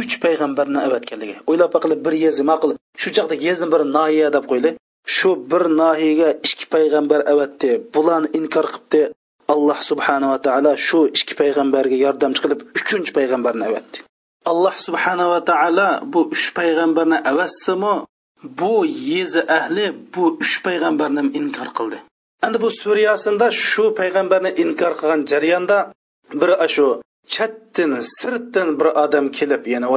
[0.00, 1.36] uch payg'ambarni avatganligi.
[1.50, 2.70] O'ylab boqaylik bir yezi ma'qul
[3.02, 4.74] shu chaqda yezni bir noya deb qo'yaylik
[5.14, 9.02] shu bir nahiyaga ikki payg'ambar avatdi bularni inkor qilibdi.
[9.54, 13.98] Alloh subhanava taolo shu ikki payg'ambarga yordamchi qilib uchinchi payg'ambarni avatdi.
[14.50, 17.94] Alloh subhanava taolo bu uch payg'ambarni avatsimi
[18.58, 18.74] bu
[19.12, 21.98] yezi ahli bu uch payg'ambarni inkor qildi.
[22.46, 25.78] Endi bu suriyasida shu payg'ambarni inkor qilgan jarayonda
[26.40, 26.86] bir shu
[27.34, 29.88] chatdan sirtdan bir odam kelib yana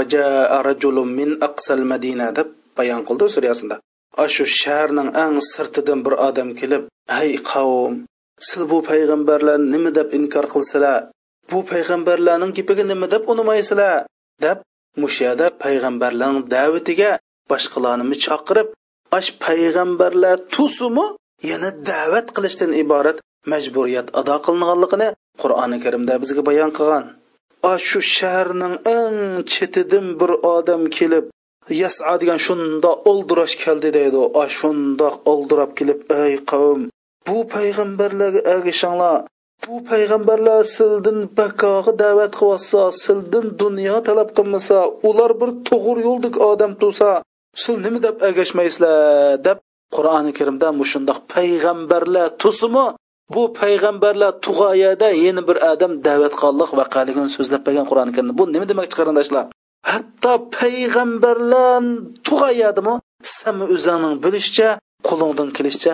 [0.69, 3.75] rajulun min aqsal madina deb bayon qildi suriyasida.
[4.23, 6.83] Ashu shaharning eng sirtidan bir odam kelib
[7.17, 7.93] hey qavm
[8.47, 10.99] siz bu payg'ambarlarni nima deb inkor qilsalar?
[11.51, 14.05] Bu payg'ambarlarning gapiga nima deb unimaysizlar
[14.45, 14.57] deb
[15.03, 17.11] mushada payg'ambarlarning da'vatiga
[17.51, 18.67] boshqalarni chaqirib
[19.17, 21.05] ash payg'ambarlar tusumi
[21.51, 23.17] yana da'vat qilishdan iborat
[23.51, 25.09] majburiyat ado qilinganligini
[25.41, 27.05] qur'oni karimda bizga bayon qilgan.
[27.87, 29.17] Shu shaharning eng
[29.53, 31.25] chetidan bir odam kelib
[31.83, 34.21] yasa degan shundoq oldirash keldi deydi.
[34.41, 36.81] A shundoq oldirab kelib ey qavm
[37.27, 39.17] bu payg'ambarlarga ergishinglar
[39.67, 44.77] bu payg'ambarlar sildin bakog'i da'vat qilyotsa sildin dunyo talab qilmasa
[45.09, 47.09] ular bir to'g'ri yo'ldik odam tursa
[47.61, 48.95] sil nima deb ergashmaysizlar
[49.47, 49.57] deb
[49.95, 52.85] qur'oni karimda mushundoq payg'ambarlar tusimi
[53.35, 58.33] bu payg'ambarlar tug'oyada yana bir odam da'vat qilganlik vaqaligini so'zlab bergan qur'oni karimda.
[58.39, 59.45] Bu nima demoqchi qarindoshlar?
[59.91, 61.83] Hatto payg'ambarlar
[62.27, 62.93] tug'ayadimi?
[63.37, 64.69] San o'zingning bilishicha
[65.07, 65.93] qo'lingdan kelishicha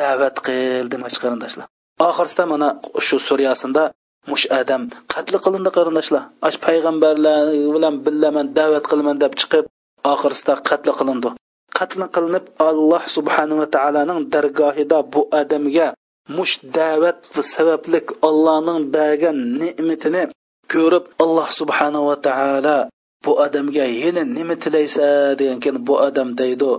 [0.00, 1.66] da'vat qil demoqchi qarindoshlar.
[2.08, 2.68] Oxirsida mana
[3.06, 3.84] shu suriyasida
[4.30, 6.22] mush adam qatl qilindi qarindoshlar.
[6.48, 7.44] Ash payg'ambarlar
[7.74, 9.64] bilan billaman da'vat qilaman deb chiqib
[10.12, 11.30] oxirsida qatl qilindi.
[11.78, 15.88] Qatl qilinib alloh subhanava taoloning dargohida bu odamga
[16.36, 17.18] mush da'vat
[17.54, 20.22] sabablik allohning bergan ne'matini
[20.72, 22.78] ko'rib alloh subhanava taolo
[23.26, 25.06] bu odamga yana nima tilaysa
[25.38, 26.70] degan keyin bu odam deydi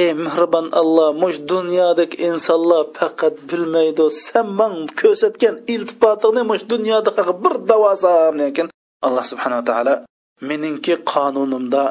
[0.00, 7.10] ey mehribon alloh mush dunyodagi insonlar faqat bilmaydi san man ko'rsatgan iltifotingni mush dunyoda
[7.42, 8.66] bir davosam lekin
[9.06, 9.94] alloh subhanava taolo
[10.48, 11.82] meningki qonunimda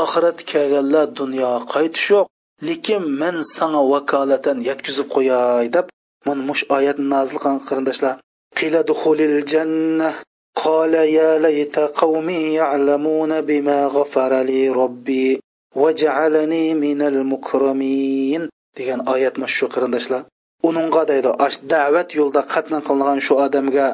[0.00, 2.26] oxirat kelganlar dunyoga qaytish yo'q
[2.68, 5.86] lekin men sanga vakolatan yetkazib qo'yay deb
[6.26, 8.14] mana mush oyat nozil qilgan qarindoshlar
[8.58, 10.10] qila duxulil janna
[10.57, 15.39] قال يا ليت قومي يعلمون بما غفر لي ربي
[15.75, 20.21] وجعلني من المكرمين degan oyat shu qarindoshlar
[20.67, 23.87] uningga deydi ash da'vat yo'lida qatnan qilingan shu odamga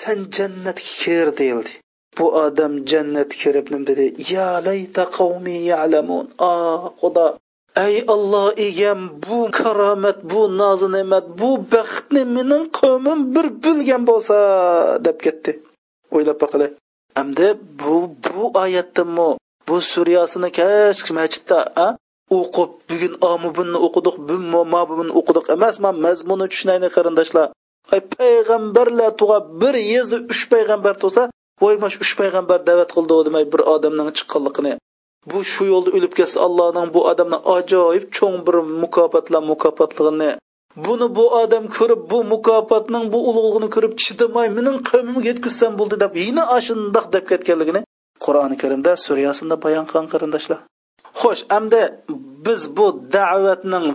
[0.00, 1.72] san jannatga kir deyildi
[2.16, 7.26] bu odam jannatga kirib nim dedi ya layta qavmi ya'lamun ah xudo
[7.86, 14.36] ey olloh egam bu karomat bu nozi ne'mat bu baxtni mening qavmim bir bilgan bo'lsa
[15.06, 15.52] deb ketdi
[16.15, 16.67] O'ylab boqili
[17.17, 17.47] hamda
[17.81, 17.95] bu
[18.25, 19.29] bu oyatdimi
[19.67, 21.59] bu suriyasini kash masjidda
[22.37, 27.47] o'qib bugun omubunni o'qidik buni o'qidik emas man mazmuni tushunayli qarindoshlar.
[27.93, 31.23] Ay payg'ambarlar tug'a bir yezda uch payg'ambar tug'sa
[31.63, 34.73] voy mana uch payg'ambar da'vat qildi demay bir odamning chiqqanligini.
[35.31, 40.31] Bu shu yo'lda o'lib ketsa allohning bu odamni ajoyib cho'ng bir mukofotlar mukofotligini
[40.75, 46.13] buni bu odam ko'rib bu mukofotning bu ulug'lig'ini ko'rib chidamay mening qavmimga yetkazsam bo'ldi deb
[46.25, 47.81] yana ashundoq deb ketganligini
[48.25, 50.59] qur'oni karimda suriyasida bayon qilgan qarindoshlar.
[51.21, 51.81] Xo'sh amda
[52.45, 53.87] biz bu da'vatning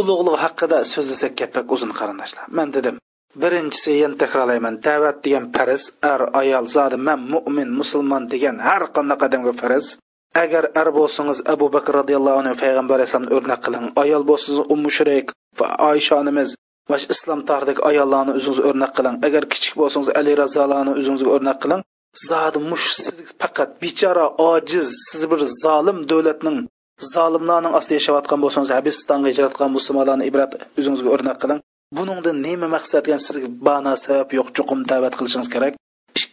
[0.00, 2.44] ulug'ligi haqida so'zlasak gaplar uzun qarindoshlar.
[2.58, 2.96] Man dedim
[3.42, 9.18] birinchisi yana takrorlayman da'vat degan farz er ayol zodi man mo'min musulmon degan har qanday
[9.26, 9.86] odamga farz
[10.34, 13.84] agar ar bo'lsangiz abu bakr roziyallohu anhu payg'ambar alayhisalomni o'rnak qiling.
[14.02, 15.26] Ayol bo'lsangiz ummu shurayk
[15.60, 16.48] va oysha onamiz
[16.90, 19.16] va islom tarixidagi ayollarni o'zingiz o'rnak qiling.
[19.26, 21.80] Agar kichik bo'lsangiz ali roziyallohuni o'zingizga o'rnak qiling.
[22.28, 26.58] Zodi mush siz faqat bechora ojiz siz bir zolim davlatning
[27.14, 31.60] zolimlarning ostida yashayotgan bo'lsangiz habisistonga hijrat qilgan musulmonlarni ibrat o'zingizga o'rnak qiling.
[31.96, 35.74] Buningda nima maqsadgan sizga bano sabab yo'q chuqum da'vat qilishingiz kerak.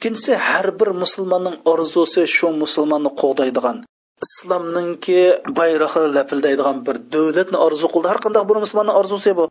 [0.06, 3.78] Ikkinchisi har bir musulmonning orzusi shu musulmonni qo'g'daydigan
[4.26, 5.22] islomninki
[5.60, 8.08] bayroqlar lapildaydigan bir davlatni orzu qildi.
[8.12, 9.46] Har qanday bir musulmonni orzusi bu.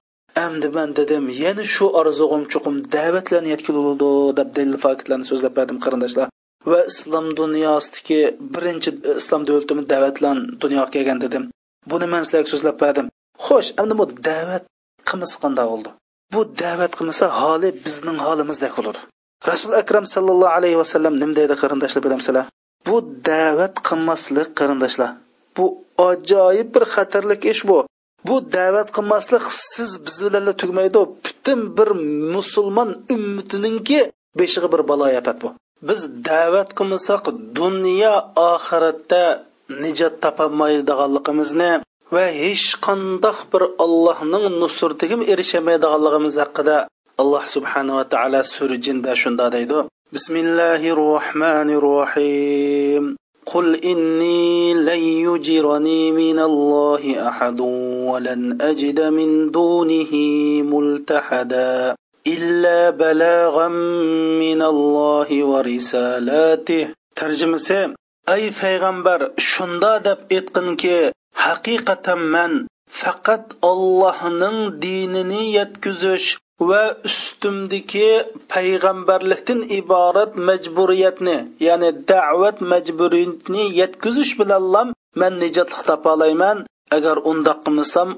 [0.47, 6.27] Endi man dedim yana shu orzug'im chuqum da'vatlarni yetkaziladi deb dalil faktlarni so'zlab berdim qarindoshlar.
[6.71, 8.21] Va islom dunyosidagi
[8.55, 11.43] birinchi e, islom davlatimi da'vatlan dunyoga kelgan dedim.
[11.91, 13.07] Buni man sizlarga so'zlab berdim.
[13.47, 14.65] Xo'sh endi bu da'vat
[15.09, 15.91] qilmasa qanday bo'ldi?
[16.35, 19.03] Bu da'vat qilmasa holi bizning holimizdek bo'ladi
[19.51, 22.47] rasul akram sallallohu alayhi vasallam nima deydi qarindoshlar bilamsizlar
[22.87, 22.97] bu
[23.31, 25.11] da'vat qilmaslik qarindoshlar.
[25.57, 25.65] Bu
[26.09, 27.79] ajoyib bir xatarlik ish bu.
[28.29, 31.89] Bu da'vat qilmaslik siz biz bilan tugmaydi butun bir
[32.35, 34.01] musulmon ummatiningki
[34.39, 35.49] beshig'i bir balo yafat bu.
[35.89, 37.25] Biz da'vat qilmasak
[37.61, 38.15] dunyo
[38.53, 39.23] oxiratda
[39.85, 41.71] nijot topolmaydiganligimizni
[42.15, 46.77] va hech qandoq bir allohning nusratiga erishamaydiganligimiz haqida
[47.22, 49.80] alloh subhanava taolo sura jinda shunda deydi
[50.14, 53.16] bismillahi rohmanir rohim
[53.54, 57.60] قل إني لن يجرني من الله أحد
[58.12, 60.14] ولن أجد من دونه
[60.74, 61.96] ملتحدا
[62.28, 63.68] إلا بلاغا
[64.44, 67.96] من الله ورسالاته ترجمة
[68.30, 72.68] أي پیغمبر شندا دب etqinki haqiqatan man
[73.00, 78.11] faqat Allohning dinini yetkazish va ustimdagi
[78.53, 81.37] payg'ambarlikdan iborat majburiyatni
[81.67, 86.59] ya'ni da'vat majburiyatni yetkazish bilan man nijotlik topolayman
[86.97, 88.09] agar undoq qilmasam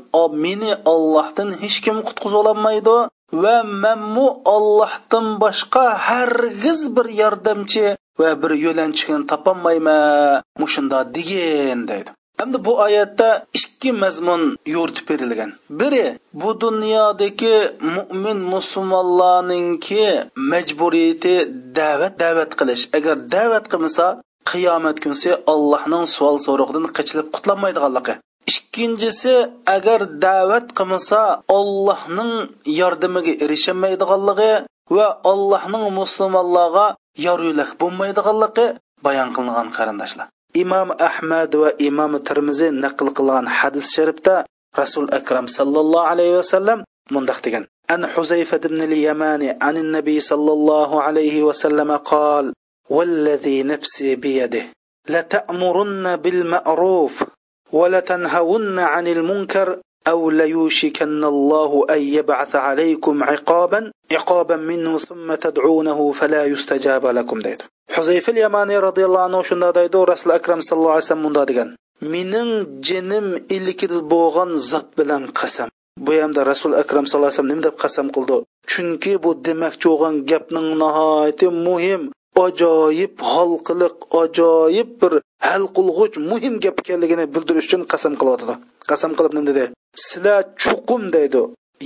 [0.45, 2.97] meni ollohdan hech kim qutqizololmaydi
[3.43, 7.87] va manmu ollohdan boshqa hargiz bir yordamchi
[8.21, 10.43] va bir yo'lanchini topolmayman.
[10.61, 12.11] Mushunda degin deydi.
[12.39, 14.43] Hamda bu oyatda ikki mazmun
[14.75, 15.51] yo'ritib berilgan.
[15.81, 17.57] Biri bu dunyodagi
[17.97, 20.07] mu'min musulmonlarningki
[20.53, 21.35] majburiyati
[21.79, 22.83] da'vat da'vat qilish.
[22.99, 24.07] Agar da'vat qilmasa,
[24.51, 28.15] qiyomat kunsi Allohning savol so'roqdan qichilib qutlanmaydiganligi.
[28.53, 29.35] Ikkinchisi,
[29.77, 31.21] agar da'vat qilmasa,
[31.59, 32.33] Allohning
[32.81, 34.53] yordamiga erishamaydiganligi
[34.97, 36.87] va Allohning musulmonlarga
[37.27, 38.67] yor yo'lak bo'lmaydiganligi
[39.07, 40.27] bayon qilingan qarindoshlar.
[40.63, 44.35] Imom ahmad va imom termiziy naql qilgan hadis sharifda
[44.81, 46.79] rasul akram sallallohu alayhi vasallam
[47.15, 47.65] mundaq degan
[47.95, 52.47] an huzayfa ibn al-yamani an nabiy sallallohu alayhi va sallam qol
[52.91, 54.65] والذي نفسي بيده
[55.09, 57.25] لتأمرن بالمعروف
[57.73, 59.69] ولتنهون عن المنكر
[60.08, 67.62] أو ليوشكن الله أن يبعث عليكم عقابا عقابا منه ثم تدعونه فلا يستجاب لكم ديد
[67.92, 71.76] حذيفة اليماني رضي الله عنه شندا ديدو رسول أكرم صلى الله عليه وسلم مندا ديگن
[72.02, 75.70] mening jinim ilkiz bo'lgan zot bilan qasam
[76.06, 78.38] bu hamda rasul akram sallallohu alayhi vasallam nima deb qasam qildi
[78.72, 82.02] chunki bu demakchi bo'lgan gapning nihoyatda muhim
[82.46, 85.14] ajoyib halqiliq ajoyib bir
[85.48, 88.56] hal qilg'uch muhim gap ekanligini bildirish uchun qasam qilyotidi
[88.90, 89.66] qasam qilib nima dedi
[90.09, 91.43] sizlar chuqum deydi.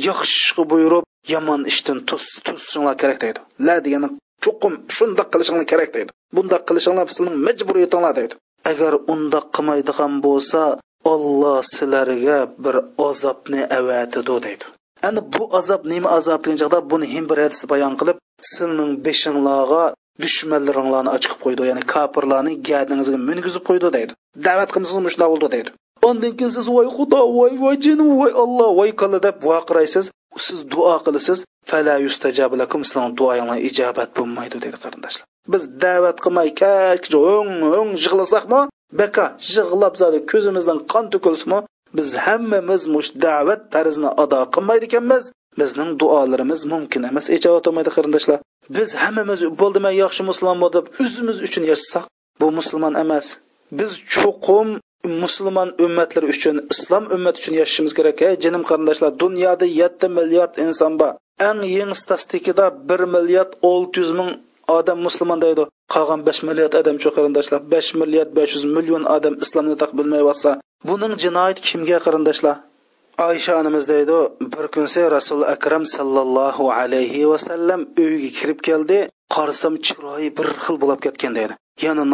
[0.08, 3.40] Yaxshi buyurib yomon ishdan to'sishinglar kerak deydi.
[3.66, 4.08] La degani
[4.44, 6.10] chuqum shundoq qilishinglar kerak deydi.
[6.36, 8.34] Bundoq qilishinglar sizning majburiyatinglar deydi.
[8.70, 10.62] Agar undoq qilmaydigan bo'lsa
[11.12, 12.76] olloh sizlarga bir
[13.08, 14.64] azobni avatidi deydi.
[15.08, 18.16] Ana bu azob nima azob degan chog'da buni him bir hadis bayon qilib
[18.52, 19.84] sizning beshinglarga
[20.22, 21.62] dushmanlaringlarni ochib qo'ydi.
[21.70, 24.12] Ya'ni kofirlarni gadingizga mingizib qo'ydi deydi.
[24.46, 25.70] Da'vat qilmasangiz shunday bo'ldi deydi.
[26.08, 30.06] Ondan keyin siz voy xudo voy voy jinim voy alloh voy qala deb vaqiraysiz
[30.46, 31.38] siz duo qilasiz
[31.70, 35.24] fala yustajab lakum sizning duoyinglar ijobat bo'lmaydi dedi qarindoshlar.
[35.52, 36.48] Biz da'vat qilmay
[37.36, 38.60] o'ng o'ng yig'lasakmi
[39.00, 41.58] baka yig'lab zodi ko'zimizdan qon to'kilsinmi
[41.96, 45.24] biz hammamiz mush da'vat farzini ado qilmaydi ekanmiz.
[45.60, 48.38] Bizning duolarimiz mumkin emas ijobat bo'lmaydi qarindoshlar.
[48.76, 52.04] Biz hammamiz bo'ldimi yaxshi musulmon bo'lib o'zimiz uchun yashasak
[52.40, 53.26] bu musulmon emas.
[53.78, 54.68] Biz cho'qim
[55.04, 59.10] musulmon ummatlari uchun islom ummati uchun yashashimiz kerak ey jinim qarindoshlar.
[59.22, 61.12] Dunyoda yetti milliard inson bor.
[61.48, 64.30] Eng yangi statistikada bir milliard olti yuz ming
[64.78, 65.62] odam musulmon deydi.
[65.94, 67.60] Qolgan besh milliard odam shu qarindoshlar.
[67.72, 70.50] Besh milliard besh yuz million odam islomni taq bilmayotsa
[70.88, 72.56] buning jinoyati kimga qarindoshlar?
[73.28, 74.16] Oysha onamiz deydi
[74.52, 78.98] bir kunsi rasuli akram sallallohu alayhi vasallam uyga kirib keldi
[79.34, 81.54] qarasam chiroyi bir xil bo'lib ketgan deydi.
[81.86, 82.04] Yana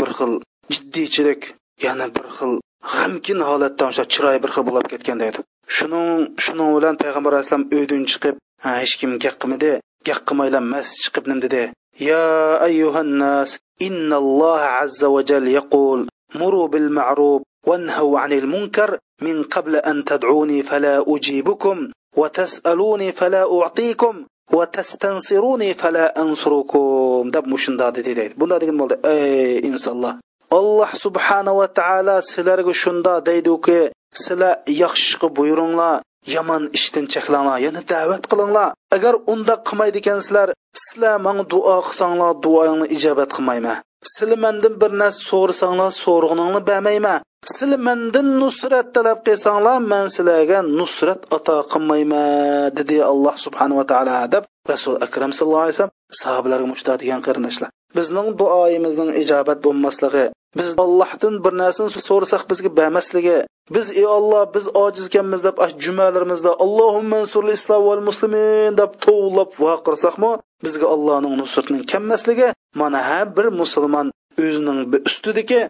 [0.00, 0.32] bir xil
[0.74, 1.40] jiddiychilik
[1.82, 2.52] yana bir xil
[2.94, 5.40] g'amkin holatda o'sha chiroyi bir xil bo'lib ketgan deydi
[5.76, 6.10] shuning
[6.44, 8.34] shuning bilan payg'ambar alayhisalom uydan chiqib
[8.66, 9.70] hech kim gap qilmadi
[10.08, 11.62] gap qilmaylar masjid chiqib nim dedi
[12.08, 12.24] ya
[12.68, 13.50] ayyuhan nas
[13.88, 16.00] innalloh azza va jal yaqul
[16.40, 18.90] muru bil ma'ruf wanhaw anil munkar
[19.26, 21.78] min qabl an tad'uni fala ujibukum
[22.20, 24.14] wa tas'aluni fala u'tikum
[24.56, 27.30] va tastansiruni fala ansurukum.
[27.34, 28.96] Deb mushunda dedi deydi bunda degan bo'ldi.
[29.14, 30.14] Ey insonlar
[30.58, 33.80] alloh subhanava taolo sizlarga shunda deydiki
[34.22, 35.94] sizlar yaxshi buyuringlar
[36.34, 38.68] yomon ishdan cheklanglar yana da'vat qilinglar.
[38.96, 40.48] Agar unda qilmaydi ekansizlar
[40.84, 43.78] sizlar manga duo qilsanglar duoingni ijobat qilmayman.
[44.14, 47.18] Sizlar mandan bir narsa so'rasanglar so'rg'iningni bermayman.
[47.54, 54.44] Sizlar mandan nusrat talab qilsanglar man sizlarga nusrat ato qilmayman dedi alloh subhanava taolo deb
[54.72, 60.24] rasul akram sallallohu alayhi vasallam sahobalarga mushta degan qarindoshlar bizning duoyimizning ijobat bo'lmasligi
[60.58, 63.36] biz allohdan bir narsani so'rasak bizga bermasligi
[63.74, 70.32] biz ey olloh biz ojizkanmiz deb jumalarimizda allohumma ansurli islom val muslimin deb tovlab vaqirsakmi
[70.64, 72.48] bizga allohning nusratining kammasligi
[72.80, 74.06] mana har bir musulmon
[74.44, 75.60] o'zining ustidagi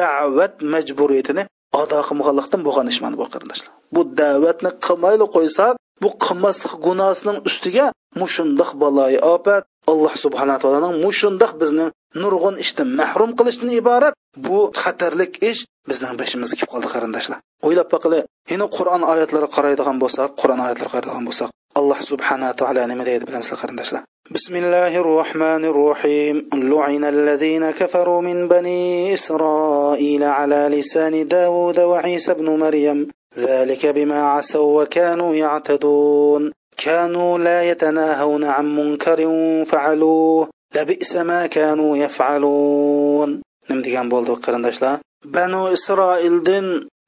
[0.00, 1.42] da'vat majburiyatini
[1.80, 5.72] ado qilmaganlikdan bo'lgan ish mana bu qarindoshlar bu da'vatni qilmayli qo'ysak
[6.03, 7.85] bu qilmaslik gunohsining ustiga
[8.21, 11.85] mushundoq baloyi ofat alloh subhana taoloning mushundoq bizni
[12.21, 14.13] nurg'un ishdan mahrum qilishdan iborat
[14.45, 18.19] bu xatarlik ish bizning beshimizga kelib qoldi qarindoshlar o'ylab boqili
[18.51, 23.59] yana qur'on oyatlari qaraydigan bo'lsak qur'on oyatlari qaraydigan bo'lsak alloh subhana taolo nima deydi bilamizlar
[23.63, 24.03] qarindoshlar
[24.35, 32.47] بسم الله الرحمن الرحيم لعن الذين كفروا من بني إسرائيل على لسان داود وعيسى بن
[32.63, 33.07] مريم
[33.37, 39.19] ذلك بما عسوا وكانوا يعتدون كانوا لا يتناهون عن منكر
[39.65, 44.95] فعلوه لبئس ما كانوا يفعلون nima degan bo'ldi qarindoshlar
[45.35, 46.65] banu isroildin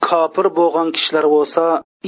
[0.08, 1.66] kofir bo'lgan kishilar bo'lsa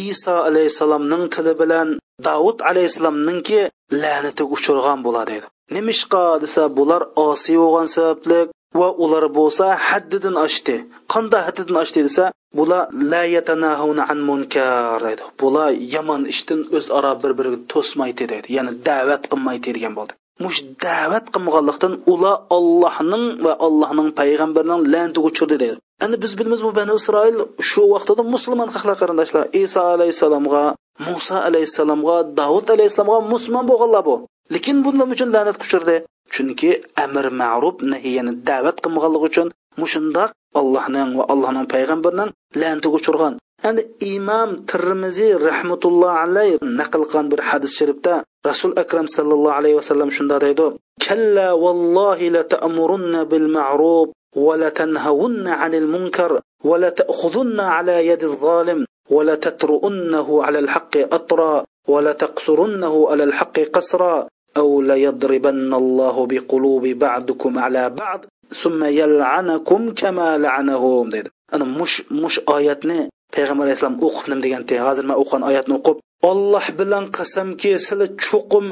[0.09, 1.87] iso alayhissalomning tili bilan
[2.27, 3.59] davud alayhissalomninki
[4.01, 8.39] la'natiga uchirgan bo'ladi deydi nimishqa desa bular osiy bo'lgan sababli
[8.79, 10.75] va ular bo'lsa haddidan oshdi
[11.13, 12.25] qanday haddidan oshdi desa
[12.56, 12.82] bular
[13.12, 19.22] la yatanahuna an munkar deydi bular yomon ishdan o'zaro bir biriga to'smaydi deydi ya'ni da'vat
[19.32, 20.12] qilmaydi degan bo'ldi
[20.44, 26.70] mush da'vat qilmaganlikdan ular ollohning va ollohning payg'ambarining la'natiga uchirdi deydi endi biz bilamiz bu
[26.78, 27.36] bani isroil
[27.70, 30.62] shu vaqtida musulmon xalqlar qarindoshlar iso alayhissalomga
[31.06, 34.16] muso alayhissalomga davud alayhissalomga musulmon bo'lganlar bu
[34.54, 35.96] lekin bunlar uchun la'nat uchirdi
[36.34, 36.70] chunki
[37.04, 39.48] amr ma'ruf nahiyani da'vat qilmaganligi uchun
[39.82, 43.34] mushundoq allohning va allohning payg'ambarining la'natiga uchirgan
[43.68, 43.82] endi
[44.14, 48.14] imom tirmiziy rahmatulloh alayh naql qilgan bir hadis sharifda
[48.48, 50.66] rasul akram sallallohu alayhi vasallam shunday deydi
[51.06, 54.12] kalla vallohi la ta'murunna bil ma'ruf
[54.46, 56.32] va la tanhawunna 'anil munkar
[56.68, 58.80] va la ta'khudunna 'ala yadi zolim
[59.14, 61.52] va la tatru'unnahu 'ala al haqqi atra
[61.92, 64.14] va la taqsurunnahu 'ala al haqqi qasra
[64.56, 68.20] أو ليضربن الله بقلوب بعضكم على بعض
[68.62, 71.28] summa yal'anakum kama la'anahum dedi.
[71.54, 72.98] Ana mush mush oyatni
[73.34, 75.96] payg'ambar aleyhissalom o'qib nim deganda hozir man o'qigan oyatni o'qib
[76.30, 78.66] olloh bilan qasamki sizlar cho'qim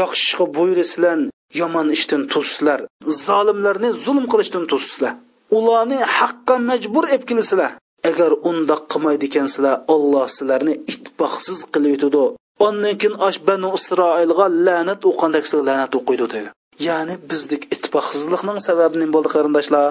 [0.00, 1.18] yaxshishga buyursizlar
[1.60, 2.80] yomon ishdan tussizlar
[3.26, 5.14] zolimlarni zulm qilishdan tussizlar
[5.58, 7.72] ularni haqqa majbur epkilisizlar
[8.10, 12.24] agar undoq qilmaydi ekansizlar olloh sizlarni itboqsiz qilib yutadi.
[12.66, 16.48] Ondan keyin osh banu isroilga la'nat o'qandak la'nat o'qiydi dedi.
[16.86, 19.86] Ya'ni bizdik ittifoqsizlikning sababi nima bo'ldi qarindoshlar.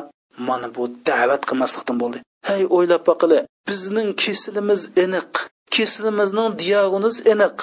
[0.50, 2.18] Mana bu da'vat qilmaslikdan bo'ldi.
[2.50, 5.32] Hey o'ylab boqili bizning kesilimiz aniq
[5.76, 7.58] kesilimizning diagnoz aniq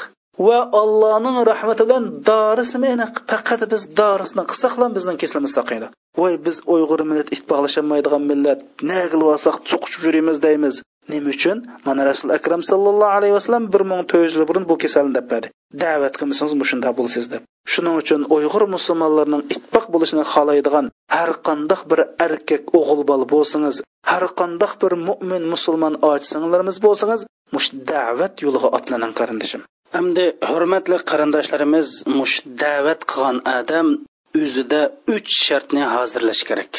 [0.47, 5.87] va allohning rahmati bilan dorisimi aniq faqat biz dorisini qilsaqlam bizning kesilimiz saqiydi.
[6.21, 10.75] Voy biz uyg'ur millat ittifoqlasholmaydigan millat nima qilib olsak cho'qishib yuramiz deymiz.
[11.13, 11.59] Nima uchun?
[11.87, 15.27] Mana rasul akram sallallohu alayhi vasallam bir ming to'rt yuz yil burun bu kasalni deb
[15.33, 15.49] berdi.
[15.83, 17.43] Da'vat qilmasangiz mushunda bo'lsiz deb.
[17.73, 20.87] Shuning uchun uyg'ur musulmonlarning ittifoq bo'lishini xohlaydigan
[21.17, 23.77] har qandoq bir erkak o'g'il bola bo'lsangiz
[24.11, 27.21] har qandoq bir mo'min musulmon och singillarimiz bo'lsangiz
[27.55, 29.63] mush da'vat yo'liga otlaning qarindishim.
[29.97, 31.89] Hamda hurmatli qarindoshlarimiz
[32.19, 33.89] mush da'vat qilgan odam
[34.43, 34.83] o'zida
[35.15, 36.73] uch shartni hozirlash kerak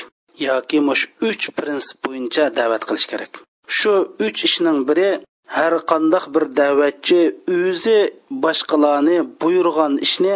[0.47, 3.31] yoki mush uch prinsip bo'yicha da'vat qilish kerak.
[3.77, 3.93] Shu
[4.27, 5.09] uch ishning biri
[5.55, 7.19] har qandoq bir da'vatchi
[7.57, 7.99] o'zi
[8.43, 10.35] boshqalarni buyurgan ishni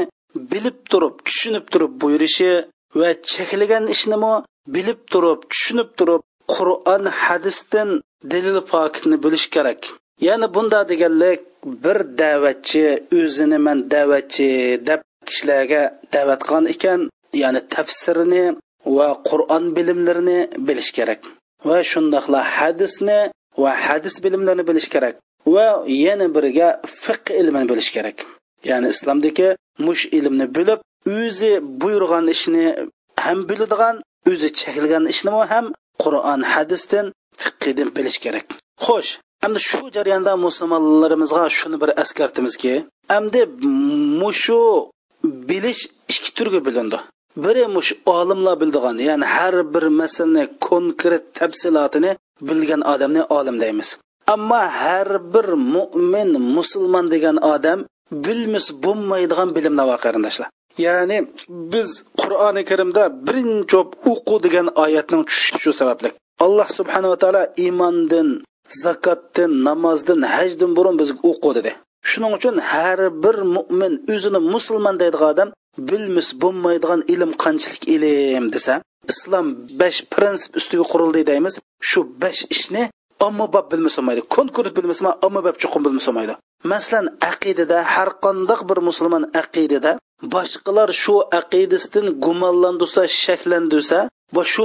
[0.51, 2.51] bilib turib tushunib turib buyurishi
[2.99, 4.33] va cheklagan ishnimi
[4.75, 6.21] bilib turib tushunib turib
[6.53, 7.89] qur'on hadisdan
[8.31, 9.79] dalil pokitni bilish kerak.
[10.27, 11.41] Ya'ni bunda deganlik
[11.83, 12.83] bir da'vatchi
[13.19, 14.49] o'zini man da'vatchi
[14.89, 15.81] deb kishilarga
[16.13, 16.99] da'vat qilgan ekan
[17.41, 18.45] ya'ni tafsirni
[18.97, 21.21] va qur'on bilimlarini bilish kerak.
[21.67, 23.19] Va shundoqla hadisni
[23.63, 25.15] va hadis bilimlarini bilish kerak
[25.55, 25.67] va
[26.05, 26.67] yana biriga
[27.05, 28.17] fiq ilmini bilish kerak.
[28.69, 29.47] Ya'ni islomdagi
[29.85, 30.79] mush ilmni bilib
[31.17, 31.51] o'zi
[31.81, 32.65] buyurgan ishni
[33.25, 33.95] ham biladigan
[34.31, 35.65] o'zi chekilgan ishni ham
[36.03, 37.05] qur'on hadisdan
[37.41, 38.45] fiqdan bilish kerak.
[38.85, 39.11] Xo'sh
[39.45, 42.73] endi shu jarayonda musulmonlarimizga shuni bir eskartimizki
[43.17, 43.41] endi
[44.21, 44.61] mushu
[45.49, 45.81] bilish
[46.13, 46.97] ikki turga bo'lindi.
[47.43, 52.11] Biri mush olimlar bildigan ya'ni har bir masalani konkret tafsilotini
[52.47, 53.89] bilgan odamni olim deymiz
[54.33, 57.79] ammo har bir mo'min musulmon degan odam
[58.25, 60.47] bilmis bo'lmaydigan bilimlar bor qarindoshlar.
[60.85, 61.17] Ya'ni
[61.73, 61.87] biz
[62.21, 63.79] qur'oni karimda birinchi
[64.11, 66.09] o'qu degan oyatning tushishi shu sababli
[66.45, 68.27] alloh subhanava taolo iymondan
[68.83, 71.71] zakotdan namozdan hajdan burun bizga o'qu dedi.
[72.09, 75.49] Shuning uchun har bir mo'min o'zini musulmon deydigan odam
[75.89, 78.75] bilmis bo'lmaydigan ilm qanchalik ilm desa
[79.11, 79.47] islom
[79.81, 81.53] besh prinsip ustiga qurildi deymiz.
[81.89, 82.83] Shu besh ishni
[83.27, 84.21] ommabop bilmasa bo'lmaydi.
[84.35, 86.33] Konkurs bilmasa ommabop chuqur bilmasa bo'lmaydi.
[86.71, 89.91] Masalan aqidada har qandoq bir musulmon aqidada
[90.33, 93.99] boshqalar shu aqidasidan gumonlandursa shaklandirsa
[94.35, 94.63] va shu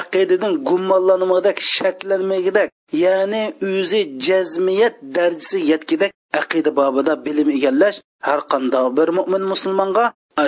[0.00, 2.68] aqidadan gumonlanmadak shaklanmagidak
[3.04, 3.42] ya'ni
[3.72, 7.98] o'zi jazmiyat darajasi yetgidak aqida bobida bilim egallash
[8.28, 10.04] har qanday bir mo'min musulmonga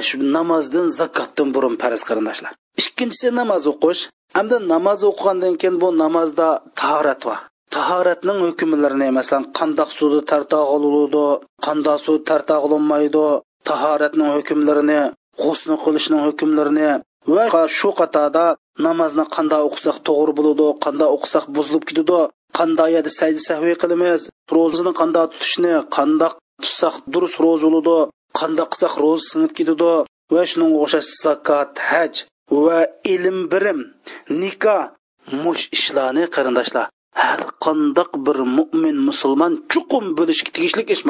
[0.06, 4.02] shu namozdan zakotdan burun farz qarindoshlar ikkinchisi namoz o'qish
[4.36, 6.48] hamda namoz o'qigandan keyin bu namozda
[6.80, 7.38] tahorat bor
[7.74, 11.26] tahoratning hukmlarini masalan qandoq suvni tartog'iludi
[11.66, 13.26] qandoq suv tartog'ilmaydi
[13.68, 15.00] tahoratning hukmlarini
[15.42, 16.90] g'usni qilishning hukmlarini
[17.36, 18.44] va shu qatorda
[18.86, 22.20] namozni qanday o'qisak to'g'ri bo'ladi qanday o'qisak buzilib ketadi
[22.58, 24.20] qanday yerda sajda sahviy qilamiz
[24.56, 26.32] ro'zani qanday tutishni qandoq
[26.62, 27.96] tutsak durust ro'za bo'ladi
[28.38, 29.92] qandoq qilsak ro'za singib ketadi
[30.34, 32.14] va shunga o'xshash zakot haj
[32.64, 32.78] va
[33.14, 33.80] ilm birim
[34.40, 34.82] nikoh
[35.44, 36.86] mush ishlarni qarindoshlar
[37.22, 41.04] har qandoq bir mo'min musulmon chuqum bo'lishga tegishli ish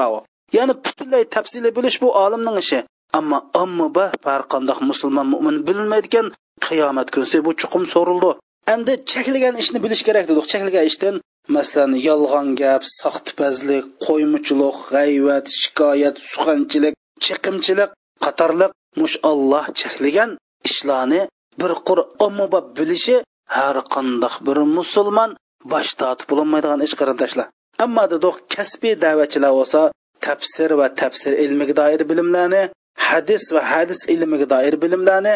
[0.57, 2.81] ya'ni butunlay tafsili bilish bu olimning ishi
[3.19, 6.27] ammo ammo bar har qandoq musulmon mo'min bilmaydigan
[6.67, 8.31] qiyomat kunsi bu chuqum so'rildi
[8.75, 11.15] endi cheklagan ishni bilish kerak dedik cheklagan ishdan
[11.57, 16.95] masalan yolg'on gap soxtipazlik qo'ymuchilik g'ayvat shikoyat suxanchilik
[17.25, 17.91] chiqimchilik
[18.25, 20.31] qatorliq mush olloh cheklagan
[20.69, 21.21] ishlarni
[21.61, 23.17] bir qur ommabop bilishi
[23.57, 25.31] har qandoq bir musulmon
[25.73, 27.47] bosh tortib bo'lolmaydigan ish qarindoshlar
[27.85, 29.81] ammo dedik kasbiy da'vatchilar bo'lsa
[30.27, 32.63] tafsir va tafsir ilmiga doir bilimlarni
[33.09, 35.35] hadis va hadis ilmiga doir bilimlarni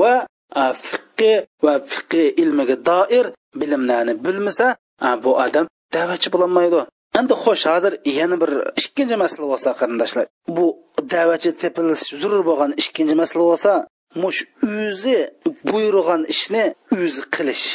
[0.00, 0.14] va
[0.88, 3.26] fiqi va fiqi ilmiga doir
[3.60, 4.66] bilimlarni bilmasa
[5.24, 6.80] bu odam da'vatchi bo'lolmaydi
[7.19, 8.51] endi xo'sh hozir yana bir
[8.81, 10.65] ikkinchi masala bo'lsa qarindoshlar bu
[11.13, 13.71] da'vatchi tepilish zarur bo'lgan ikkinchi masala bo'lsa
[14.21, 14.39] mush
[14.77, 15.17] o'zi
[15.69, 16.63] buyurgan ishni
[17.01, 17.65] o'zi qilish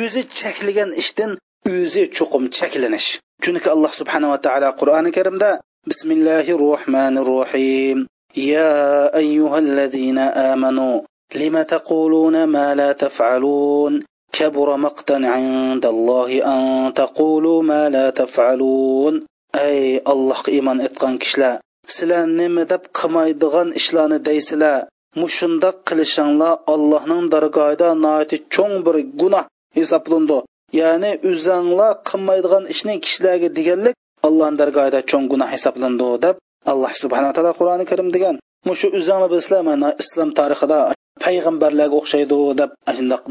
[0.00, 1.30] o'zi cheklagan ishdan
[1.74, 3.08] o'zi cho'qim cheklanish
[3.42, 5.50] chunki alloh subhanava taolo qur'oni karimda
[5.90, 7.98] bismillahi rohmanir rohim
[8.36, 11.00] يا أيها الذين آمنوا
[11.34, 16.60] لم تقولون ما لا تفعلون كبر مقتا عند الله أن
[16.94, 19.14] تقولوا ما لا تفعلون
[19.54, 24.88] أي الله إيمان إتقان كشلا سلا نمدب قمايدغان إشلان ديسلا
[25.22, 29.44] mushundoq qilishinglar allohning dargohida noiti cho'ng bir gunoh
[29.78, 30.38] hisoblandi
[30.80, 33.94] ya'ni o'zanglar qilmaydigan ishni kishilarga deganlik
[34.28, 36.36] allohning dargohida cho'ng gunoh hisoblandi deb
[36.72, 38.34] alloh subhanaa taolo qur'oni karim degan
[38.68, 40.78] mushu o'zanglar bilsizlar mana islom tarixida
[41.23, 43.23] payg'ambarlarga o'xshaydi deb shundoq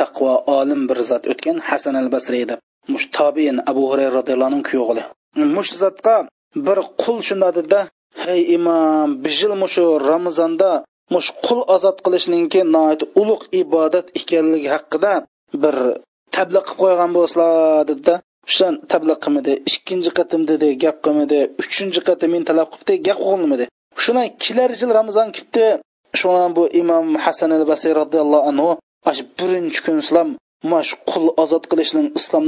[0.00, 2.60] taqvo olim bir zot o'tgan hasan al basriy deb.
[2.92, 5.02] Mush tobiin abu hurayra roziyallohu anhu kuyog'li
[5.36, 6.16] mush zotga
[6.66, 7.80] bir qul shunday dedida
[8.24, 10.70] hey imom bijil mushu ramazonda
[11.14, 12.60] mush qul ozod qilishninki
[13.20, 15.12] ulug' ibodat ekanligi haqida
[15.62, 15.76] bir
[16.36, 18.14] tabliq qilib qo'ygan bo'lsalar dedida
[18.56, 23.64] shan tabliq qilmadi ikkinchi qatim dedi gap qilmadi uchinchi qatim men talab qilibdi gap qilmadi.
[24.04, 25.64] Shuna kelar yil ramazon kelibdi
[26.18, 28.70] shundan bu imom hasan al basiy roziyallohu anhu
[29.10, 30.28] ash birinchi kun islom
[30.72, 32.44] mash qul ozod qilishning islom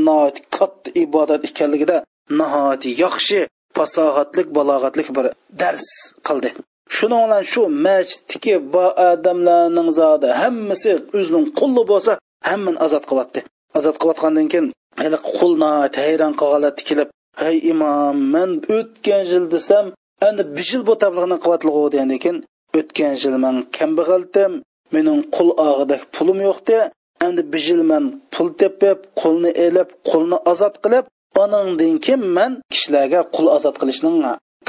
[0.56, 1.96] katta ibodat ekanligida
[2.38, 3.38] nihoyat yaxshi
[3.76, 5.26] fasohatlik balog'atlik bir
[5.60, 5.86] dars
[6.26, 6.50] qildi.
[6.96, 12.12] Shuning bilan shu masjiddagi bo odamlarning zodi hammasi o'zining qulli bo'lsa
[12.50, 13.40] hammani ozod qilyapti.
[13.78, 14.66] Ozod qilayotgandan keyin
[15.02, 15.70] hali qulna
[16.04, 17.08] hayron qolganlar tikilib
[17.42, 19.86] hey imom men o'tgan yil desam
[20.28, 22.38] endi bir yil bu tabliqni qilyaptigu degandan keyin
[22.78, 24.52] o'tgan yil man kambag'aldim
[24.94, 26.78] mening qul og'idak pulim yo'qdi
[27.26, 28.04] endi bu yil man
[28.34, 31.04] pul tepib qulni elib qulni ozod qilib
[31.42, 34.18] onandan keyin man kishilarga qul ozod qilishning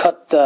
[0.02, 0.44] katta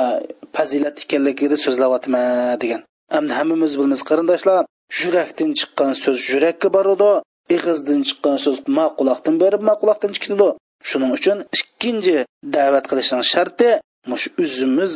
[0.55, 2.25] fazilat ekanligini so'zlayapman
[2.63, 2.81] degan.
[3.17, 4.61] Endi hammamiz bilamiz qarindoshlar
[4.99, 7.11] yurakdan chiqqan so'z yurakka boradi
[7.55, 10.49] ig'izdan chiqqan so'z ma quloqdan berib ma quloqdan chiqadi
[10.89, 12.17] shuning uchun ikkinchi
[12.55, 13.69] da'vat qilishning sharti
[14.11, 14.91] mush o'zimiz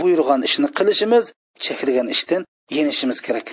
[0.00, 1.24] buyurgan ishni qilishimiz
[1.64, 2.42] cheklagan ishdan
[2.76, 3.46] yenishimiz kerak.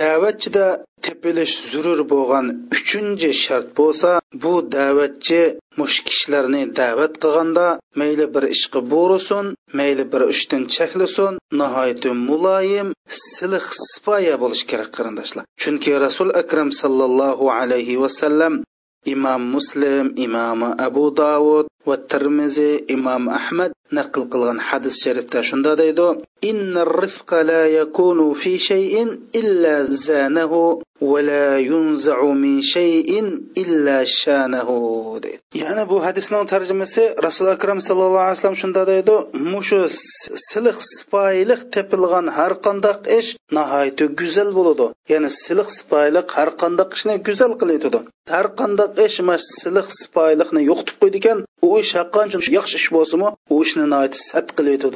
[0.00, 0.66] Da'vatchida
[1.04, 2.46] tepilish zurur bo'lgan
[2.76, 4.10] uchinchi shart bo'lsa
[4.42, 5.40] bu da'vatchi
[5.78, 7.66] mush kishilarni da'vat qilganda
[8.00, 9.46] mayli bir ishga bo'risin
[9.78, 12.88] mayli bir ishdan cheklasin nihoyatda muloyim
[13.22, 15.44] siliq sipoya bo'lishi kerak qarindoshlar.
[15.62, 18.54] Chunki rasul akram sallallohu alayhi vasallam
[19.04, 26.08] imom muslim imomi abu davud va termiziy imom ahmad naql qilgan hadis sharifda shunda deydi
[26.50, 29.08] inna rifqa la yakunu fi shay'in
[29.40, 29.74] illa
[30.06, 37.78] zanahu ولا ينزع من شيء إلا شانه shanahu deydi ya'ni bu hadisning tarjimasi rasul akram
[37.88, 39.14] sallallohu alayhi vasallam shunda deydi
[39.52, 39.80] mushu
[40.48, 44.86] siliq sipoyilik tepilgan har qanday ish nihoyatda go'zal bo'ladi.
[45.12, 48.00] Ya'ni siliq sipoyilik har qanday ishni go'zal qiladi
[48.34, 53.28] har qanday ish mas siliq sipoyilikni yo'qitib qo'ydi ekan u ish haqqancha yaxshi ish bo'lsinmi
[53.54, 53.84] u ishni
[54.30, 54.88] sat qiladi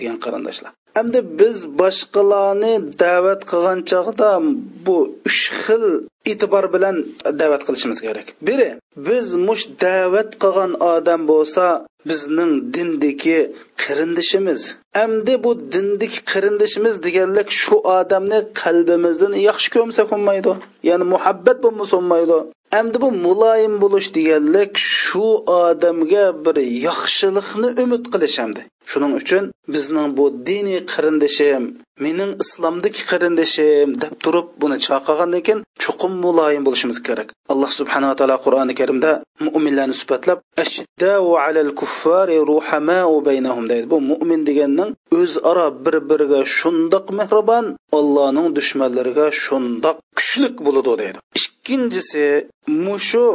[0.00, 4.30] degan qarindoshlar endi biz boshqalarni da'vat qilgan chog'da
[4.86, 5.84] bu uch xil
[6.30, 6.96] e'tibor bilan
[7.40, 8.26] da'vat qilishimiz kerak.
[8.48, 8.70] Biri
[9.08, 11.66] biz mush da'vat qilgan odam bo'lsa
[12.08, 13.38] bizning dindagi
[13.82, 14.60] qarindishimiz
[15.02, 20.52] endi bu dindik qirindishimiz deganlik shu odamni qalbimizdan yaxshi ko'msak bo'lmaydi
[20.88, 22.38] ya'ni muhabbat bo'lmasa bo'lmaydi
[22.78, 24.72] endi bu muloyim bo'lish deganlik
[25.02, 25.26] shu
[25.64, 29.44] odamga bir yaxshilikni umid qilish hamdi shuning uchun
[29.74, 31.64] bizning bu diniy qarindishim
[32.04, 37.28] mening islomdagi qarindishim deb turib buni chaqirgandan keyin chuqur muloyim bo'lishimiz kerak.
[37.52, 39.10] Alloh subhanava taolo qur'oni karimda
[39.46, 43.86] mo'minlarni sifatlab ashiddau alal kuffari ruhamau baynahum deydi.
[43.92, 44.90] Bu mo'min deganning
[45.20, 47.66] o'zaro bir biriga shundoq mehribon
[47.98, 51.18] allohning dushmanlariga shundoq kuchlik bo'ladi deydi.
[51.40, 52.26] Ikkinchisi
[52.86, 53.26] mushu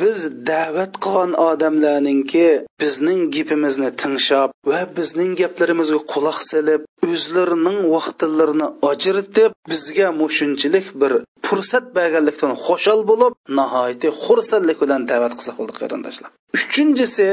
[0.00, 0.18] biz
[0.50, 2.48] da'vat qilgan odamlarninki
[2.80, 6.80] bizning gapimizni tinglab va bizning gaplarimizga quloq solib
[7.16, 11.12] o'zlarining vaqtlarini ajratib bizga mushunchilik bir
[11.46, 16.30] fursat berganlikdan xushal bo'lib nihoyatda xursandlik bilan da'vat qilsa bo'ldi qarindoshlar.
[16.58, 17.28] Uchinchisi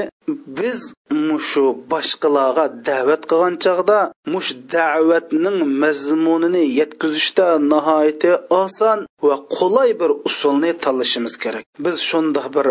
[0.59, 0.79] biz
[1.27, 3.99] mushu boshqalarga da'vat qilgan chog'da
[4.33, 8.31] mush da'vatning mazmunini yetkazishda nihoyatda
[8.63, 11.63] oson va qulay bir usulni tanlashimiz kerak.
[11.85, 12.65] Biz shundoq bir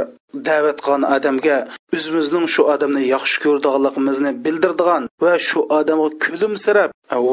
[0.49, 1.57] da'vat qilgan odamga
[1.97, 6.91] o'zimizning shu odamni yaxshi ko'rdiganligimizni bildirdigan va shu odamga kulimsirab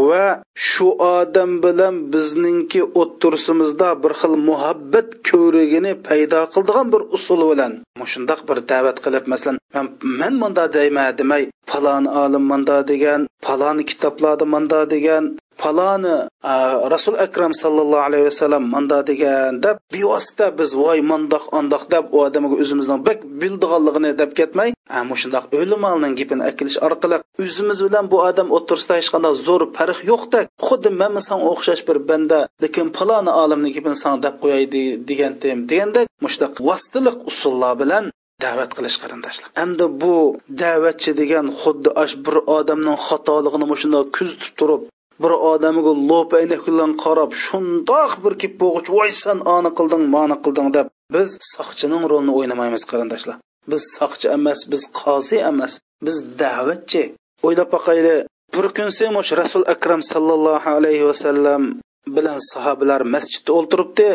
[0.10, 0.26] va
[0.70, 0.88] shu
[1.18, 7.74] odam bilan bizningki o'ttirsimizda bir xil muhabbat ko'rigini paydo qildigan bir usul bilan
[8.14, 9.88] shundoq bir da'vat qilib masalan man
[10.20, 15.24] man munda deyman demay falon olim manda degan falon kitoblarda manda degan
[15.62, 16.16] faloni
[16.93, 22.18] rasul akram sallallohu alayhi vasallam manda degan deb bevosita biz voy mandoq andoq deb u
[22.28, 28.18] odamga o'zimizning bak bildiganligini deb ketmay ana shundoq o'limalning gapini akilish orqali o'zimiz bilan bu
[28.30, 33.32] odam o'tirsida hech qanday zo'r farq yo'qdek xuddi man san o'xshash bir banda lekin paloni
[33.43, 34.64] olimni gapini san deb qo'yay
[35.10, 38.05] degandim degandek mushtaq vositaliq usullar bilan
[38.43, 39.49] da'vat qilish qarindoshlar.
[39.62, 40.14] Hamda bu
[40.62, 44.82] da'vatchi degan xuddi ash bir odamning xatoligini shundoq kuzatib turib
[45.24, 50.36] bir odamga lo'p aynak bilan qarab shundoq bir kip bo'g'ich voy san ani qilding mani
[50.45, 53.38] qilding deb biz soqchining rolini o'ynamaymiz qarindoshlar.
[53.72, 55.74] Biz soqchi emas biz qozi emas
[56.05, 57.03] biz da'vatchi.
[57.45, 58.15] O'ylab boqayli
[58.55, 61.63] bir kun semush rasul akram sallallohu alayhi vasallam
[62.15, 64.07] bilan sahobalar masjidda o'ltiribdi.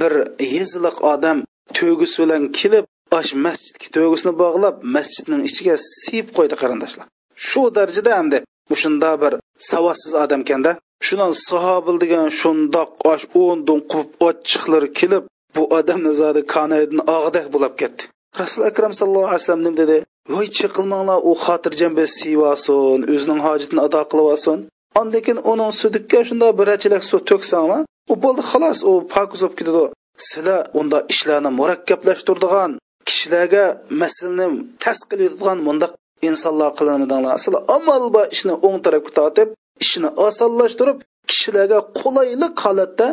[0.00, 0.12] Bir
[0.54, 1.38] yezliq odam
[1.78, 2.84] to'gis bilan kelib
[3.20, 7.06] ash masjidga to'gisini bog'lab masjidning ichiga siyib qo'ydi qarindoshlar.
[7.48, 8.38] Shu darajada hamda
[8.82, 9.32] shunda bir
[9.70, 10.72] savodsiz odam ekanda
[11.06, 15.24] shundan sahobil degan shundoq osh o'ndin quvib ochiqlar kelib
[15.56, 18.02] bu odamni zodi kanaydin og'dak bo'lib ketdi.
[18.40, 19.96] Rasul akram sallallohu alayhi vasallam nim dedi?
[20.34, 24.58] Voy chiqilmanglar u xotirjam bir siyvasin o'zining hojatini ado qilib olsin
[25.00, 29.56] ondan keyin uning sudikka shundoq bir rachilak suv to'ksanglar u bo'ldi xolos u pokiz bo'lib
[29.58, 29.84] ketadi
[30.28, 32.70] sizlar unda ishlarni murakkablashtirdigan
[33.08, 33.64] kishilarga
[34.02, 34.46] masalani
[34.82, 35.92] tas qilayotgan mundoq
[36.28, 39.48] insonlar qilinadiganlar sizlar amal bor ishni o'ng tarafga tortib
[39.84, 40.98] ishni osonlashtirib
[41.30, 43.08] kishilarga qulaylik holatda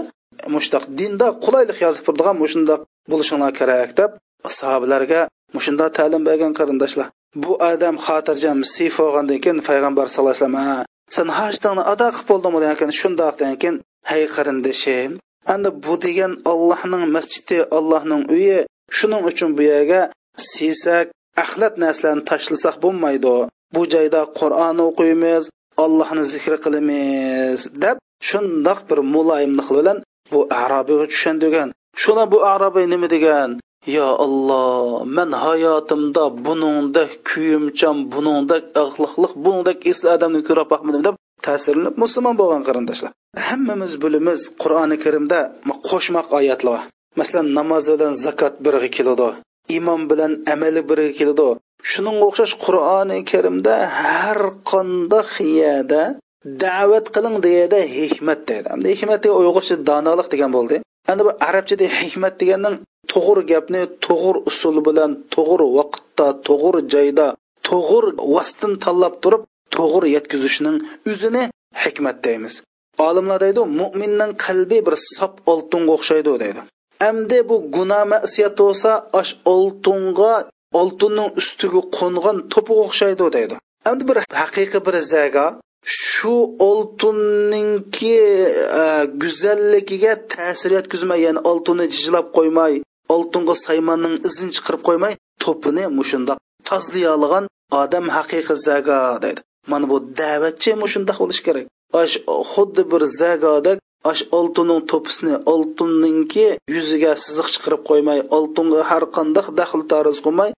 [0.56, 2.82] mushtaq dinda qulaylik yaratib turadigan mushundoq
[3.12, 4.12] bo'lishinglar kerak deb
[4.60, 5.22] sahobalarga
[5.56, 7.08] mushunda ta'lim bergan qarindoshlar
[7.44, 10.86] bu odam xotirjam siyf olgandan keyin payg'ambar sallallohu alayhi vasallam
[11.16, 13.76] sen hajtingni ado qilib bo'ldingmi degan keyin shundoq degan keyin
[14.12, 15.12] hey qarindoshim
[15.54, 18.58] endi bu degan allohning masjidi allohning uyi
[18.98, 20.02] shuning uchun bu yerga
[20.52, 21.06] siysak
[21.44, 23.36] axlat narsalarni tashlasak bo'lmaydi.
[23.76, 25.44] Bu joyda qur'on o'qiymiz
[25.84, 27.98] allohni zikr qilamiz deb
[28.30, 29.98] shundoq bir muloyimlik bilan
[30.32, 31.70] bu arabiyga tushundirgan
[32.02, 33.50] shuna bu arabiy nima degan?
[33.98, 41.16] Yo alloh man hayotimda buningdek kuyimchan buningdek axloqliq buningdek esli odamni ko'rib boqmadim deb
[41.46, 43.12] ta'sirlanib musulmon bo'lgan qarindoshlar.
[43.48, 45.40] Hammamiz bilamiz qur'oni karimda
[45.90, 46.82] qo'shmoq oyatlar.
[47.20, 49.30] Masalan namoz bilan zakot birga keladi.
[49.78, 51.50] Imom bilan amali birga keladi.
[51.92, 54.42] Shuning o'xshash qur'oni karimda har
[54.72, 56.04] qandoq yerda
[56.64, 58.68] da'vat qiling deyada hikmat deydi.
[58.76, 60.76] Endi hikmat degan uyg'urcha donolik degan bo'ldi.
[61.12, 62.76] Endi bu arabchada hikmat deganning
[63.14, 67.28] to'g'ri gapni to'g'ri usul bilan to'g'ri vaqtda to'g'ri joyda
[67.70, 69.42] to'g'ri vositani tanlab turib
[69.76, 70.78] to'g'ri yetkazishning
[71.12, 71.44] o'zini
[71.84, 72.56] hikmat deymiz.
[73.08, 76.62] Olimlar deydi mo'minning qalbi bir sop oltinga o'xshaydi deydi.
[77.00, 80.34] Әмде bu gunoh ma'siyat bo'lsa, ash oltinga
[80.80, 83.56] oltinning ustiga qo'ngan to'piga o'xshaydi deydi.
[83.90, 85.46] Endi bir haqiqiy bir zaga
[86.00, 86.36] shu
[86.70, 88.16] oltinninki
[89.22, 92.74] go'zalligiga ta'sir yetkazmay, ya'ni oltinni jijlab qo'ymay,
[93.16, 96.38] oltinga saymonning izini chiqarib qo'ymay, to'pini mushundoq
[96.70, 97.46] tozlay olgan
[97.82, 99.42] odam haqiqiy zaga deydi.
[99.72, 101.66] Mana bu da'vatchi mushundoq bo'lish kerak.
[102.02, 102.16] Ash
[102.52, 103.78] xuddi bir zagodek
[104.12, 110.52] ash oltinning to'pisini oltinninki yuziga siziq chiqarib qo'ymay oltinga har qanday daxl tariz qilmay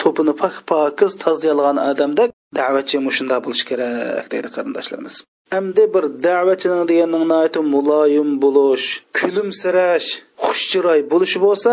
[0.00, 5.14] to'pini pok pokiz tozlayolgan odamdek da'vatchi mushunda bo'lishi kerak deydi qarindoshlarimiz.
[5.54, 8.86] Hamda bir da'vatchining deganning muloyim bo'lish
[9.18, 10.08] kulimsirash
[10.46, 11.72] xushchiroy bo'lishi bo'lsa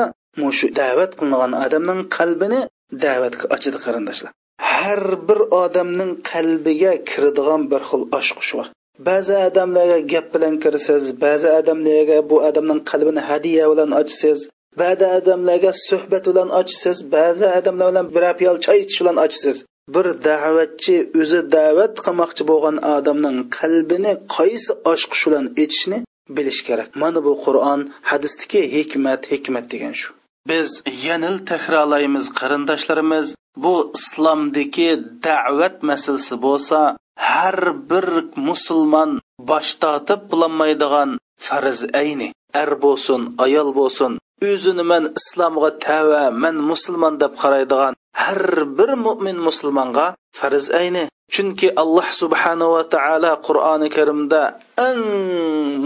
[0.58, 2.62] shu da'vat qilingan odamning qalbini
[3.06, 4.32] da'vatga ochadi qarindoshlar.
[4.74, 8.68] Har bir odamning qalbiga kiradigan bir xil oshqush bor
[9.08, 14.40] ba'zi odamlarga gap bilan kirsiz ba'zi odamlarga bu odamning qalbini hadiya bilan ochsiz
[14.82, 19.58] ba'zi odamlarga suhbat bilan ochsiz ba'zi odamlar bilan bir piyol choy ichish bilan ochsiz
[19.96, 26.00] bir da'vatchi o'zi da'vat qilmoqchi bo'lgan odamning qalbini qaysi oshqish bilan ichishni
[26.38, 26.90] bilish kerak.
[27.02, 27.82] Mana bu qur'on
[28.12, 30.10] hadisdagi hikmat hikmat degan shu.
[30.50, 30.70] Biz
[31.08, 33.28] yanil takrorlaymiz qarindoshlarimiz
[33.64, 34.90] bu islomdagi
[35.28, 36.80] da'vat masalasi bo'lsa
[37.16, 37.60] har
[37.90, 38.08] bir
[38.48, 39.12] musulmon
[39.50, 41.10] bosh tortib bo'lolmaydigan
[41.46, 42.30] farz ayni.
[42.62, 44.12] Er bo'lsin ayol bo'lsin
[44.50, 48.42] o'zini man islomga tava man musulmon deb qaraydigan har
[48.78, 50.08] bir mo'min musulmonga
[50.40, 51.06] farz ayni.
[51.34, 54.42] Chunki alloh subhanava taolo qur'oni karimda
[54.88, 55.04] eng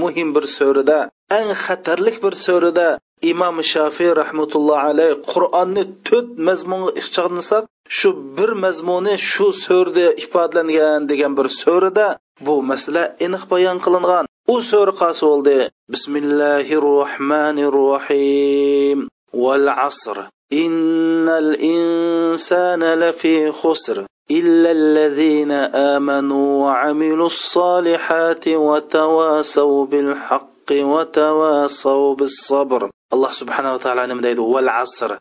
[0.02, 1.00] muhim bir surada
[1.38, 2.88] eng xatarlik bir surada
[3.31, 7.65] imom shofiy rahmatulloh alayh qur'onni to'rt mazmunga ixchog'lasak
[7.99, 12.09] shu bir mazmuni shu so'rda ifodalangan degan bir so'rida
[12.47, 15.59] bu masala aniq bayon qilingan u sura qasi bo'ldi
[15.93, 18.99] bismillahi rohmanir rohim
[19.43, 20.17] val asr
[20.65, 23.99] innal insana lafi khusr
[24.31, 25.53] إلا الذين
[25.95, 34.42] آمنوا وعملوا الصالحات وتواصوا بالحق وتواصوا بالصبر alloh subhanava taolo nima deydi?
[34.56, 35.12] Val asr.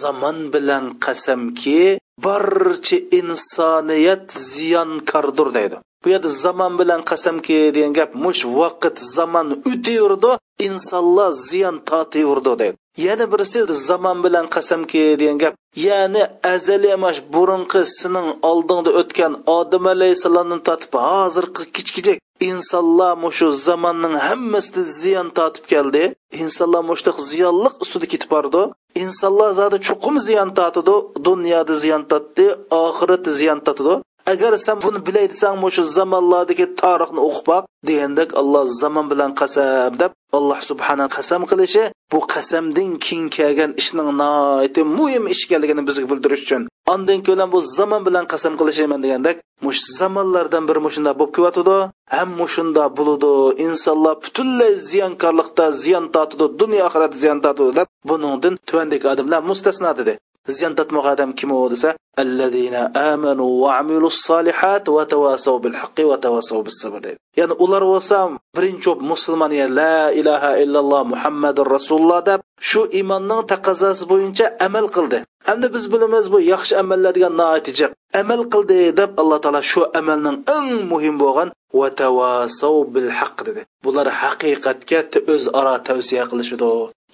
[0.00, 5.76] Zamon bilan qasamki barcha insoniyat ziyonkordir deydi.
[6.04, 10.32] Bu yerda zamon bilan qasamki degan gap mush vaqt zamon o'taverdi
[10.68, 12.76] insonlar ziyon tortaverdi deydi.
[13.06, 15.54] Yana birisi zamon bilan qasamki degan gap
[15.86, 16.22] ya'ni
[16.54, 24.82] azali emas burunqi sening oldingda o'tgan odam alayhissalomni tortib hozirgi kichkijak insonlar mushu zamonning hammasida
[25.00, 26.04] ziyon tortib keldi.
[26.42, 28.62] Insonlar mushtiq ziyonliq ustida ketib bordi.
[29.04, 30.94] Insonlar zoti chuqum ziyon tortidi
[31.26, 32.46] dunyoda ziyon tortdi
[32.84, 33.94] oxiratda ziyon tortidi
[34.32, 39.92] agar sen buni bilay desang shu zamonlardagi tarixni o'qib boq degandek alloh zamon bilan qasam
[40.00, 46.06] deb alloh subhana qasam qilishi bu qasamdan keyin kelgan ishning noiti muhim ish ekanligini bizga
[46.10, 46.62] bildirish uchun.
[46.92, 51.76] Ondan keyin bu zamon bilan qasam qilishaman degandek mush zamonlardan biri mushunda bo'lib kelyotidi
[52.14, 53.32] ham mushunda bo'ludi.
[53.66, 60.14] Insonlar butunlay ziyonkorlikda ziyon tortidi dunyo oxirat ziyon tortidi deb buningdan tuvandagi odamlar mustasno dedi.
[60.46, 61.90] Ziyon tortmoq odam kim u desa
[62.22, 62.82] allazina
[63.12, 67.18] amanu va amilus solihat va tavasav bil haqqi va tavasav bis sabr deydi.
[67.40, 68.16] Ya'ni ular bo'lsa
[68.56, 75.18] birinchi musulmon ya la ilaha illalloh muhammadur rasululloh deb shu iymonning taqozosi bo'yicha amal qildi.
[75.52, 77.86] Endi biz bilamiz bu yaxshi amallar degan natija.
[78.20, 83.62] Amal qildi deb alloh taolo shu amalning eng muhim bo'lgan va tavasav bil haqq dedi.
[83.84, 85.00] Bular haqiqatga
[85.34, 86.68] o'zaro tavsiya qilishidi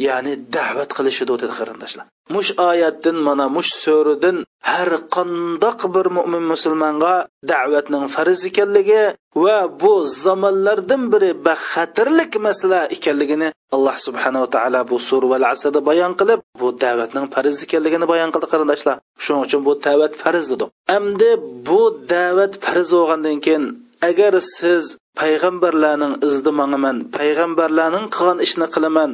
[0.06, 2.06] ya'ni da'vat qilishidi dedi qarindoshlar.
[2.34, 4.36] Mush oyatdan mana mush so'ridan
[4.70, 7.14] har qandoq bir mo'min musulmonga
[7.52, 9.02] da'vatning farz ekanligi
[9.44, 9.92] va bu
[10.24, 16.68] zamonlardan biri baxatirlik masala ekanligini alloh subhanava taolo bu sur val asada bayon qilib bu
[16.84, 18.96] da'vatning farz ekanligini bayon qildi qarindoshlar.
[19.24, 21.30] Shuning uchun bu da'vat farz dedi endi
[21.68, 21.82] bu
[22.14, 23.64] da'vat farz bo'lgandan keyin
[24.08, 24.84] agar siz
[25.20, 29.10] payg'ambarlarning izida manaman payg'ambarlarning qilgan ishni qilaman.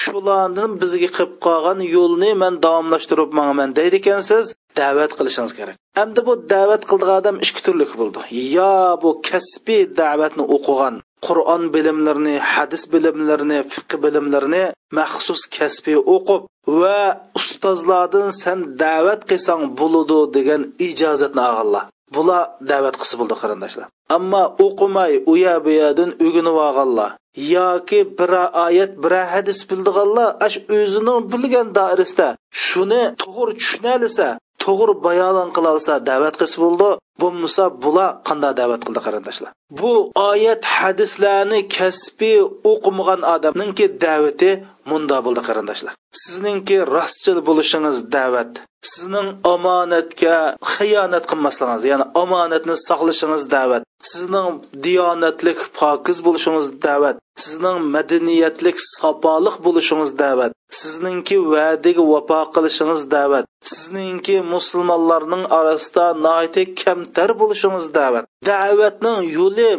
[0.00, 4.44] Shularni bizga qilib qolgan yo'lni man davomlashtirib manaman deydi ekansiz
[4.80, 5.76] da'vat qilishingiz kerak.
[6.02, 8.20] Endi bu da'vat qildigan odam ikki turli bo'ldi.
[8.56, 10.94] Yo bu kasbiy da'vatni o'qigan
[11.26, 14.64] qur'on bilimlarini hadis bilimlarini fiq bilimlarini
[14.98, 16.42] maxsus kasbiy o'qib
[16.80, 17.00] va
[17.40, 21.84] ustozlardan san da'vat qilsang bo'ludi degan ijozatni olganlar.
[22.16, 23.86] Bular da'vat qilsa bo'ldi qarindoshlar.
[24.16, 28.30] Ammo o'qimay u yer bu yerdan o'ginib olganlar yoki bir
[28.66, 32.28] oyat bir hadis bildiganlar ash o'zining bilgan doirasida
[32.66, 34.28] shuni to'g'ri tushunalisa
[34.64, 36.88] to'g'ri bayon qila olsa da'vat qilsa bo'ldi.
[37.20, 39.50] Bo'lmasa bular qanday da'vat qildi qarindoshlar?
[39.80, 39.92] Bu
[40.30, 42.40] oyat hadislarni kasbiy
[42.72, 44.50] o'qimagan odamninki da'vati
[44.90, 45.92] munda bo'ldi qarindoshlar.
[46.22, 48.52] Sizningki rostchil bo'lishingiz da'vat
[48.92, 50.36] sizning omonatga
[50.74, 54.48] xiyonat qilmasligingiz ya'ni omonatni saqlashingiz da'vat sizning
[54.86, 64.36] diyonatlik pokiz bo'lishingiz da'vat sizning madaniyatlik sopoliq bo'lishingiz da'vat sizningki va'daga vafo qilishingiz da'vat sizningki
[64.54, 66.62] musulmonlarning orasida noiti
[67.06, 69.70] kamtar bo'lishimiz da'vat da'vatning yo'li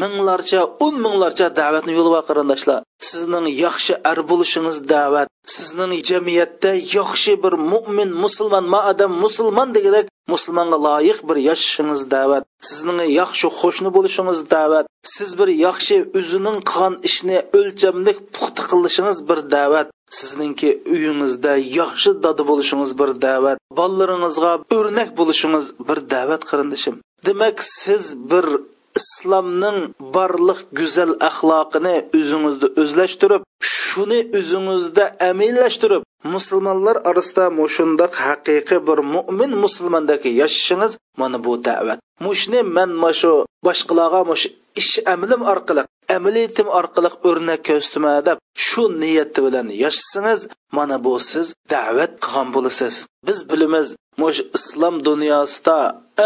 [0.00, 2.80] minglarcha o'n minglarcha da'vatni yo'li bor qarindoshlar.
[3.08, 10.06] Sizning yaxshi ar bo'lishingiz da'vat sizning jamiyatda yaxshi bir mo'min musulmon ma odam musulmon degandek
[10.32, 16.94] musulmonga loyiq bir yashashingiz da'vat sizning yaxshi qo'shni bo'lishingiz da'vat siz bir yaxshi o'zining qilgan
[17.08, 19.86] ishni o'lchamlik puxta qilishingiz bir da'vat.
[20.18, 26.94] Sizningki uyingizda yaxshi dodi bo'lishingiz bir da'vat bolalaringizga o'rnak bo'lishingiz bir da'vat qarindishim
[27.26, 28.46] demak siz bir
[29.00, 29.78] islomning
[30.16, 33.42] barliq go'zal axloqini o'zingizda o'zlashtirib
[33.76, 36.02] shuni o'zingizda amillashtirib
[36.34, 41.98] musulmonlar orasida mushundoq haqiqiy bir mo'min musulmondaki yashashingiz mana bu da'vat.
[42.26, 42.90] Mushni man
[43.20, 43.32] shu
[43.66, 44.44] boshqalarga mush
[44.80, 45.82] ish amlim orqali
[46.16, 50.40] amaliyatim orqali o'rnak ko'rsatma deb shu niyati bilan yashasangiz
[50.76, 52.94] mana bu siz da'vat qilgan bo'lasiz.
[53.26, 53.88] Biz bilamiz
[54.20, 55.78] mush islom dunyosida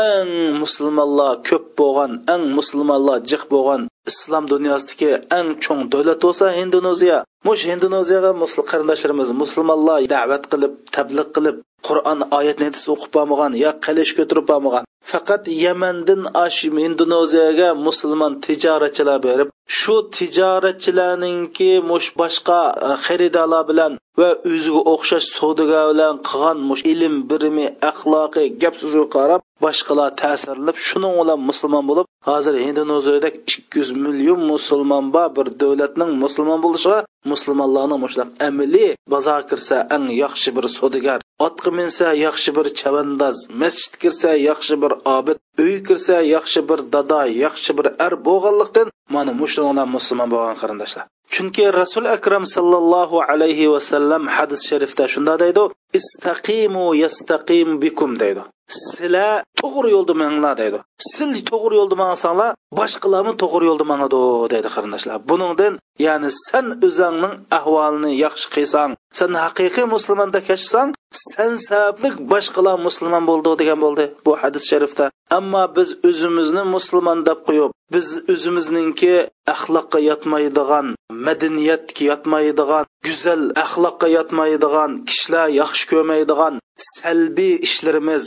[0.08, 7.18] eng musulmonlar ko'p bo'lgan eng musulmonlar jiq bo'lgan islom dunyosidagi eng cho'ng davlat bo'lsa indoneziya
[7.46, 11.56] mush indoneziyaga musul qarindoshlarimiz musulmonlar da'vat qilib tabliq qilib
[11.86, 12.58] qur'on oyat
[12.92, 21.70] o'qib bo'lmagan yo qilish ko'tirib bo'lmagan faqat yamandan ash indoneziyaga musulmon tijoratchilar berib shu tijoratchilarningki
[21.90, 28.48] mush boshqa e, xaridorlar bilan va o'ziga o'xshash savdogar bilan qilgan mush ilm birimi axloqiy
[28.62, 35.04] gap so'ziga qarab boshqalar ta'sirlab shuning bilan musulmon bo'lib hozir indoneziyadek ikki yuz million musulmon
[35.14, 36.98] bor bir davlatning musulmon bo'lishiga
[37.32, 41.18] musulmonlarni mushlab amili bozor kirsa eng yaxshi bir sodigar.
[41.46, 47.20] Otga minsa yaxshi bir chavandoz masjid kirsa yaxshi bir obid uy kirsa yaxshi bir dada
[47.44, 51.04] yaxshi bir ar bo'lganlikdan mana mushundan musulmon bo'lgan qarindoshlar
[51.34, 55.62] chunki rasul akram sallallohu alayhi vasallam hadis sharifda shunda deydi
[55.98, 58.42] istaqimu yastaqim bikum deydi.
[58.68, 60.78] Sizlar to'g'ri yo'lda manglar deydi.
[61.12, 64.20] Siz to'g'ri yo'lda mangsanglar boshqalarni to'g'ri yo'lda mangadi
[64.52, 65.16] deydi qarindoshlar.
[65.30, 65.74] Buningdan
[66.06, 70.88] ya'ni sen o'zingning ahvolini yaxshi qilsang sen haqiqiy musulmonda kechsang
[71.30, 75.06] sen sababli boshqalar musulmon bo'ldi degan bo'ldi bu hadis sharifda.
[75.38, 79.14] Ammo biz o'zimizni musulmon deb qo'yib biz o'zimizningki
[79.54, 80.86] axloqqa yotmaydigan
[81.26, 86.54] madaniyatga yotmaydigan go'zal axloqqa yotmaydigan kishilar yaxshi ko'rmaydigan
[86.94, 88.24] salbiy ishlarimiz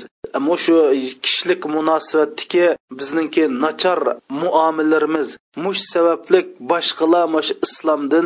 [0.63, 0.75] shu
[1.23, 2.65] kishilik munosabatdagi
[2.97, 3.99] bizningki nachar
[4.41, 5.29] muomillarimiz
[5.63, 6.39] mush sababli
[6.71, 8.25] boshqalar mush islomdan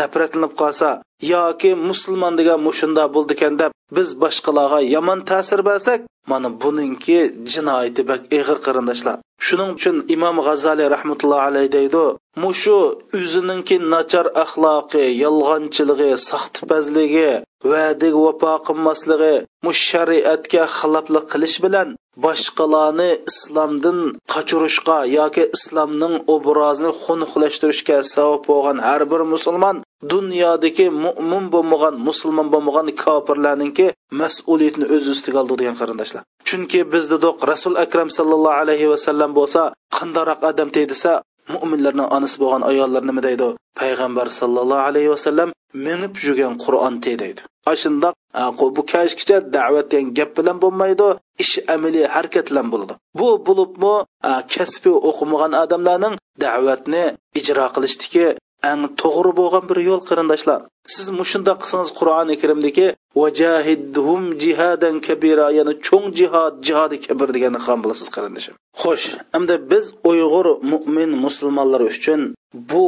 [0.00, 0.88] nafratlanib qolsa
[1.32, 6.00] yoki musulmon degan mushunda bo'ldi ekan deb biz boshqalarga yomon ta'sir bersak
[6.30, 7.18] mana buningki
[7.52, 9.16] jinoyati bak ig'ir qarindoshlar
[9.46, 12.04] shuning uchun imom g'azaliy rahmatullohi alayhi deydi
[12.42, 12.78] mushu
[13.18, 17.30] o'zininki nachar axloqi yolg'onchiligi saxtipazligi
[17.70, 19.34] va'daga vafo qilmasligi
[19.66, 21.88] mush shariatga xiloflik qilish bilan
[22.24, 23.98] boshqalarni islomdan
[24.32, 29.76] qochirishga yoki islomning obrazini xunuqlashtirishga sabab bo'lgan har bir musulmon
[30.12, 33.86] dunyodagi mo'min bo'lmagan musulmon bo'lmagan kofirlarninki
[34.20, 36.22] mas'uliyatni o'z ustiga oldi degan qarindoshlar.
[36.48, 39.60] Chunki biz dedik rasul akram sallallohu alayhi vasallam bo'lsa
[39.96, 41.12] qandaroq odam desa
[41.54, 43.48] mo'minlarni onasi bo'lgan ayollar nima deydi?
[43.80, 45.48] Payg'ambar sallallohu alayhi vasallam
[45.84, 47.42] minib yurgan qur'on deydi
[47.82, 48.14] shundoq
[48.76, 51.08] bu kashkicha da'vat degan gap bilan bo'lmaydi
[51.44, 52.94] ish amaliy harakat bilan bo'ladi.
[53.18, 53.94] Bu bo'libmi?
[54.54, 56.14] Kasbiy o'qimagan odamlarning
[56.44, 57.04] da'vatni
[57.40, 58.26] ijro qilishdiki
[58.72, 60.60] eng to'g'ri bo'lgan bir yo'l qarindoshlar
[60.94, 62.86] siz mushundoq qilsangiz qur'oni karimdagi
[63.20, 69.06] vajahidhum jihadan kabira ya'ni cho'ng jihod jihodi kabir deganni ham bilasiz qarindoshim xo'sh
[69.36, 72.20] endi biz uyg'ur mo'min musulmonlar uchun
[72.70, 72.86] bu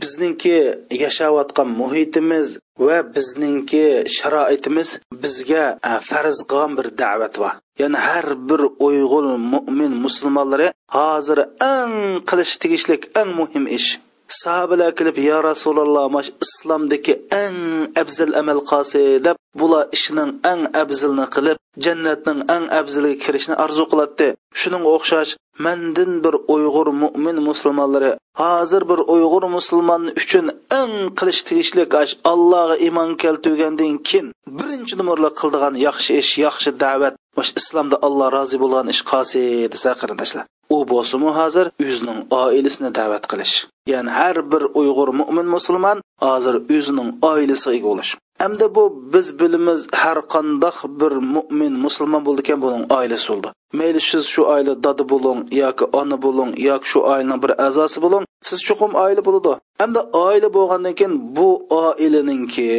[0.00, 0.58] bizningki
[1.04, 2.48] yashayotgan muhitimiz
[2.86, 4.88] va bizningki sharoitimiz
[5.22, 5.64] bizga
[6.08, 11.38] farz qilgan bir da'vat bor ya'ni har bir uyg'ur mo'min musulmonlari hozir
[11.74, 11.94] eng
[12.28, 13.90] qilish tegishlik eng muhim ish
[14.28, 17.14] sahobalar kelib yo rasululloh mash islomdagi
[17.44, 17.58] eng
[18.02, 24.28] afzal amal qilsi deb bular ishining eng afzalini qilib jannatning eng afzaliga kirishni orzu qiladi
[24.60, 25.32] shuning o'xshash
[25.64, 30.46] mandin bir uyg'ur mo'min musulmonlari hozir bir uyg'ur musulmon uchun
[30.80, 31.84] eng qilish tegishli
[32.32, 34.26] allohga iymon keltirgandan keyin
[34.58, 39.90] birinchi numurli qildigan yaxshi ish yaxshi da'vat mash islomda alloh rozi bo'lgan ish qilsi desa
[40.00, 41.66] qarindoshlar u bo'lsimi hozir?
[41.84, 43.54] O'zining oilasini da'vat qilish.
[43.92, 48.10] Ya'ni har bir uyg'ur mo'min musulmon hozir o'zining oilasiga ega bo'lish.
[48.42, 53.48] Hamda bu biz bilimiz har qandoq bir mo'min musulmon bo'ldi ekan buning oilasi bo'ldi.
[53.78, 58.24] Mayli siz shu oila dadi bo'ling yoki ona bo'ling yoki shu oilaning bir a'zosi bo'ling
[58.48, 59.52] siz chuqum oila bo'ladi.
[59.80, 61.48] Hamda oila bo'lgandan keyin bu
[61.84, 62.70] oilaningki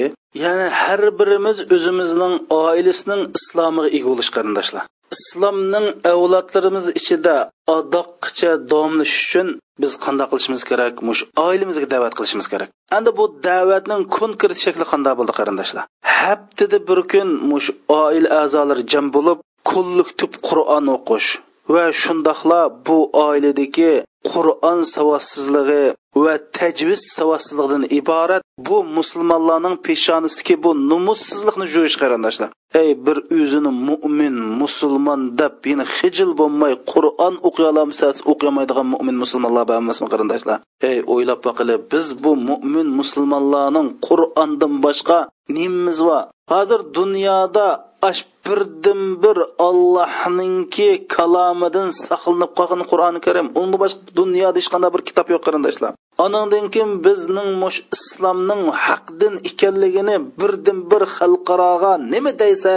[0.43, 2.33] ya'ni har birimiz o'zimizning
[2.63, 4.83] oilasining islomiga ega bo'lish qarindoshlar.
[5.15, 7.35] Islomning avlodlarimiz ichida
[7.77, 9.47] odoqqicha davomlash uchun
[9.81, 10.93] biz qanday qilishimiz kerak?
[11.07, 12.69] Mush oilamizga da'vat qilishimiz kerak.
[12.97, 15.83] Endi bu da'vatning konkret shakli qanday bo'ldi qarindoshlar?
[16.19, 17.69] Haftada bir kun mush
[18.01, 19.37] oila a'zolari jam bo'lib
[19.71, 21.29] kollektiv qur'on o'qish.
[21.73, 22.97] Va shundoqla bu
[23.27, 23.93] oiladagi
[24.31, 25.83] qur'on savodsizligi
[26.23, 32.49] va tajviz savodsizligidan iborat bu musulmonlarning peshonasidagi bu numussizlikni jo'yish qarindoshlar.
[32.81, 39.63] Ey bir o'zini mo'min musulmon deb yana hijil bo'lmay qur'on o'qiy olmasa o'qiyamaydigan mo'min musulmonlar
[39.69, 40.57] bor emasmi qarindoshlar?
[40.89, 45.17] Ey o'ylab boqili biz bu mo'min musulmonlarning qur'ondan boshqa
[45.55, 46.23] nimamiz bor?
[46.51, 47.65] Hozir dunyoda
[48.09, 49.37] ash birdan bir
[49.67, 53.47] ollohninki kalomidan saqlanib qolgan qur'oni karim.
[53.61, 55.91] Unda boshqa dunyoda hech qanday bir kitob yo'q qarindoshlar.
[56.25, 62.73] Anandan keyin bizning mush islomning haqdin ekanligini birdan bir xalqaroga nima deysa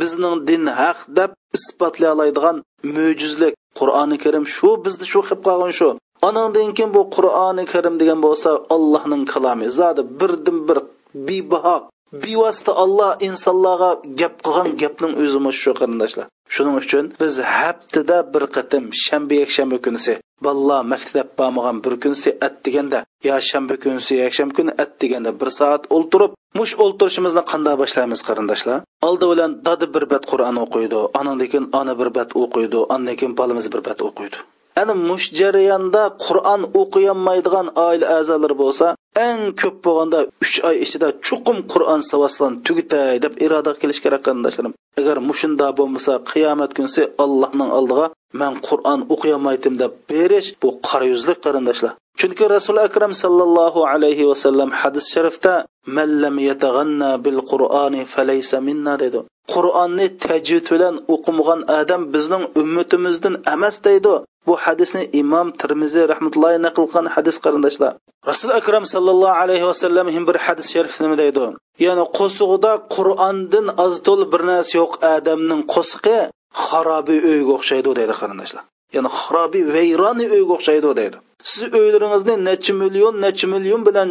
[0.00, 2.56] bizning din haq deb isbotlay oladigan
[2.96, 5.88] mo'jizlik qur'oni karim shu bizni shu qilib qolgan shu.
[6.28, 9.66] Anandan keyin bu qur'oni karim degan bo'lsa allohning kalomi.
[9.78, 10.78] Zodi birdan bir
[11.26, 11.76] bebaho
[12.12, 13.90] bevosita olloh insonlarga
[14.20, 16.26] gap qilgan gapning o'zi shu qarindoshlar.
[16.54, 20.12] Shuning uchun biz haftada bir qatim shanba yakshanba kunisi
[20.46, 25.50] balla maktab bormagan bir kunisi at deganda yo shanba kunisi yakshanba kuni at deganda bir
[25.58, 28.78] soat o'ltirib mush o'ltirishimizni qanday boshlaymiz qarindoshlar?
[29.08, 33.34] Oldi bilan dadi bir bat qur'on o'qiydi anandan keyin ona bir bat o'qiydi andan keyin
[33.40, 34.38] bolamiz bir bat o'qiydi.
[34.80, 38.86] Ana mush jarayonda qur'on o'qiyolmaydigan oila a'zolari bo'lsa
[39.26, 44.72] eng ko'p bo'lganda uch oy ichida chuqum qur'on savoslan tugitay deb iroda qilish kerak qarindoshlarim.
[45.00, 48.06] Agar mushunda bo'lmasa qiyomat kunsi allohning oldiga
[48.40, 54.70] man qur'on o'qiyolmaydim deb berish bu qora yuzlik qarindoshlar chunki rasuli akram sallallohu alayhi vasallam
[54.80, 55.54] hadis sharifda
[55.96, 59.20] man lam yatag'anna bil qur'oni falaysa minna dedi.
[59.52, 64.14] Qur'onni tajvid bilan o'qimagan odam bizning ummatimizdan emas deydi.
[64.46, 67.92] Bu hadisni imom termiziy rahmatullohi naql qilgan hadis qarindoshlar.
[68.30, 71.44] Rasul akram sallallohu alayhi vasallam bir hadis sharif nima deydi?
[71.86, 76.18] Ya'ni qo'sig'ida qur'ondan oz to'l bir narsa yo'q odamning qo'sig'i
[76.66, 78.62] xarobiy uyga o'xshaydi deydi qarindoshlar.
[78.96, 81.16] Ya'ni xarobiy vayroni uyga o'xshaydi deydi.
[81.50, 84.10] Siz uylaringizni necha million necha million bilan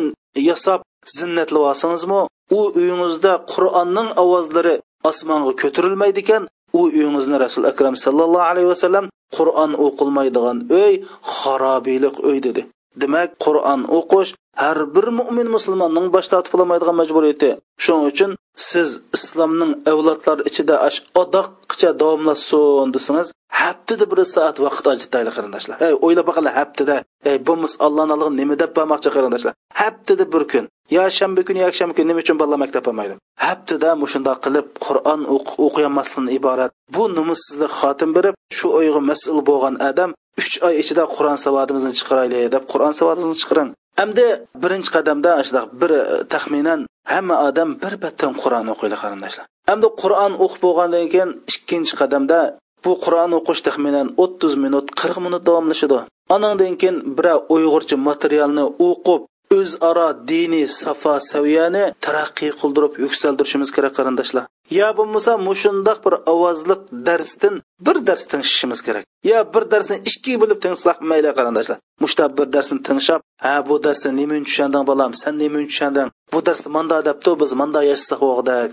[0.49, 0.79] yasab
[1.17, 2.21] zinnatli olsangizmi
[2.57, 4.75] u uyingizda qur'onning ovozlari
[5.10, 6.43] osmonga ko'tarilmaydi ekan
[6.74, 9.06] u uyingizni rasul akram sallallohu alayhi vasallam
[9.38, 10.93] qur'on o'qilmaydigan uy
[11.38, 12.62] xarobiylik uy dedi.
[13.01, 14.31] Demak qur'on o'qish
[14.63, 17.49] har bir mo'min musulmonning bosh tortib olmaydigan majburiyati.
[17.83, 18.31] Shuning uchun
[18.69, 23.27] siz islomning avlodlari ichida ash odoqcha davomlasin desangiz
[23.61, 25.75] haftada bir soat vaqt ajrataylik qarindoshlar.
[25.87, 26.95] Ey o'ylab boqinglar haftada.
[27.29, 29.53] Ey bo'lmasa allohni alloh nima deb bormoqchi qarindoshlar?
[29.81, 30.65] Haftada bir kun
[30.95, 33.15] yo shanba kuni yakshanba kuni nima uchun bolalar maktabga bormaydi
[33.45, 35.21] haftada mushundoq qilib qur'on
[35.65, 36.71] o'qiyamaslikdan iborat.
[36.95, 40.09] Bu nomussizlik xotim berib shu o'yga mas'ul bo'lgan odam
[40.39, 43.69] uch oy ichida qur'on savodimizni chiqaraylik deb qur'on savodimizni chiqaran
[44.03, 44.25] endi
[44.63, 46.01] birinchi qadamda shunaqa bir e,
[46.34, 46.79] taxminan
[47.13, 49.45] hamma odam bir battan qur'on o'qiydi qarindoshlar.
[49.73, 52.39] Endi qur'on o'qib bo'lgandan keyin ikkinchi qadamda
[52.84, 55.99] bu qur'on o'qish taxminan o'ttiz minut qirq minut davomlashadi.
[56.36, 59.21] Anandan keyin biror uyg'urcha materialni o'qib
[59.57, 64.43] o'zaro diniy safa saviyani taraqqiy qildirib yuksaltirishimiz kerak qarindoshlar.
[64.80, 67.55] Yo bo'lmasa mushundoq bir ovozliq darsdan
[67.86, 69.03] bir dars tingishimiz kerak.
[69.32, 71.78] Yo bir darsni ikki bo'lib tingsak mayli qarindoshlar.
[72.03, 76.69] Mushta bir darsni tingshab ha bu darsda nima tushanding bolam san nima tushanding bu darsda
[76.76, 78.22] manda debdi biz manda yashasak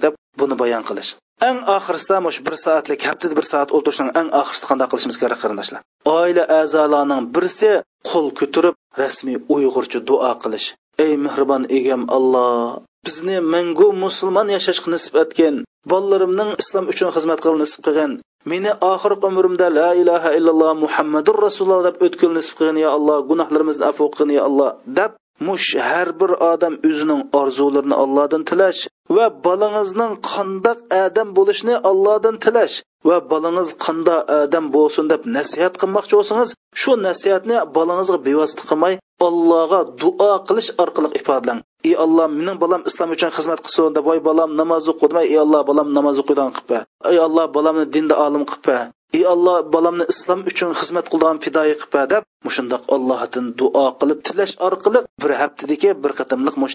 [0.05, 1.11] deb buni bayon qilish.
[1.49, 5.81] Eng oxirisida mush bir soatlik haftada bir soat o'tirishning eng oxirida qanday qilishimiz kerak qarindoshlar?
[6.19, 7.71] Oila a'zolarining birisi
[8.11, 10.69] qo'l ko'tarib rasmiy uyg'urcha duo qilish.
[11.05, 15.55] Ey mehribon egam alloh bizni mangu musulmon yashashga nisb etgin.
[15.91, 18.13] Bolalarimning islom uchun xizmat qil nisb qilgan
[18.51, 23.19] meni oxirgi umrimda la ilaha illalloh muhammadur rasululloh deb o'tkil nisb qilgin ya alloh.
[23.31, 24.71] Gunohlarimizni afv qilgin ya alloh.
[24.99, 25.11] Deb
[25.47, 28.81] mush har bir odam o'zining orzularini allohdan tilash
[29.17, 32.77] va bolangizning qandoq odam bo'lishini allohdan tilash
[33.09, 38.95] va bolangiz qandoq odam bo'lsin deb nasihat qilmoqchi bo'lsangiz shu nasihatni bolangizga bevosita qilmay
[39.29, 44.21] allohga duo qilish orqali ifodalang ey alloh mening bolam islom uchun xizmat qilsin deb voy
[44.29, 46.71] bolam namoz o'qidmay ey alloh bolam namoz o'qiydigan qilib
[47.11, 52.03] ey alloh bolamni dinda olim qilib ey alloh bolamni islom uchun xizmat qilgan fidoyi qilib
[52.13, 56.75] deb mushundoq allohdan duo qilib tilash orqali bir haftadagi bir qatimliq mush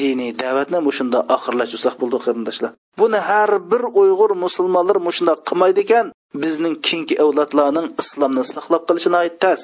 [0.00, 2.72] diniy da'vatni mushunda oxirlashtirsak bo'ldi qarindoshlar.
[3.00, 6.06] Buni har bir uyg'ur musulmonlar mushundoq qilmaydi ekan
[6.42, 9.60] bizning keyingi avlodlarning islomni saqlab qolishini aytas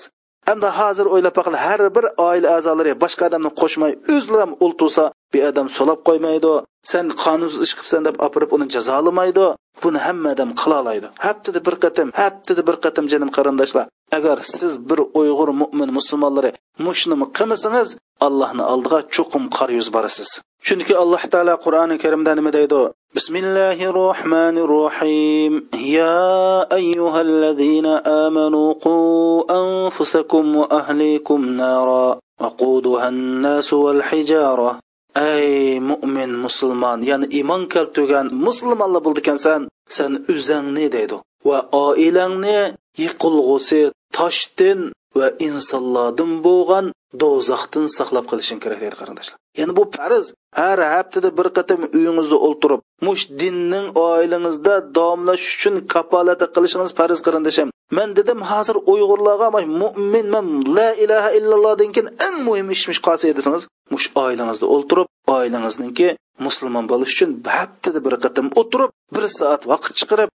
[0.53, 5.39] Әмді hozir o'ylab baqil har bir oila a'zolari boshqa odamni qo'shmay o'zlari ham o'ltirsa bu
[5.51, 6.53] odam so'lab qo'ymaydi
[6.93, 9.47] sen qonunsiz ish qilibsan deb opirib uni jazolamaydi
[9.83, 13.87] buni hamma odam qilolaydi haftada bir qatam haftada bir qatam jinim qarindoshlar.
[14.19, 16.51] Agar siz bir uyg'ur mo'min musulmonlari
[16.87, 17.89] mushnimi qilmasangiz
[18.27, 20.29] allohni oldiga cho'qim qor yuz borasiz.
[20.67, 22.81] Chunki alloh taolo qur'oni karimda nima deydi?
[23.15, 27.87] بسم الله الرحمن الرحيم يا أيها الذين
[28.27, 34.79] آمنوا قوا أنفسكم وأهليكم نارا وقودها الناس والحجارة
[35.17, 43.91] أي مؤمن مسلمان يعني إيمان كالتوغان مسلم الله بلدكان سان سان أزاني ديدو وآئلاني يقلغسي
[44.12, 46.93] تشتن وإنس الله دنبوغان
[47.23, 50.27] do'zaxdan saqlab qilishing kerak deydi qarindoshlar ya'ni bu farz.
[50.61, 57.69] Har haftada bir qatam uyingizda o'ltirib mush dinning oilangizda davomlash uchun kapolata qilishingiz farz qarindoshim
[57.97, 59.49] man dedim hozir uyg'urlarga
[59.81, 60.47] mo'min man
[60.77, 66.09] la ilaha illallohdan keyin eng muhim ishmish qolsa desangiz mush oilangizda o'ltirib oilangizniki
[66.47, 70.31] musulmon bo'lish uchun haftada bir qatam o'tirib bir soat vaqt chiqarib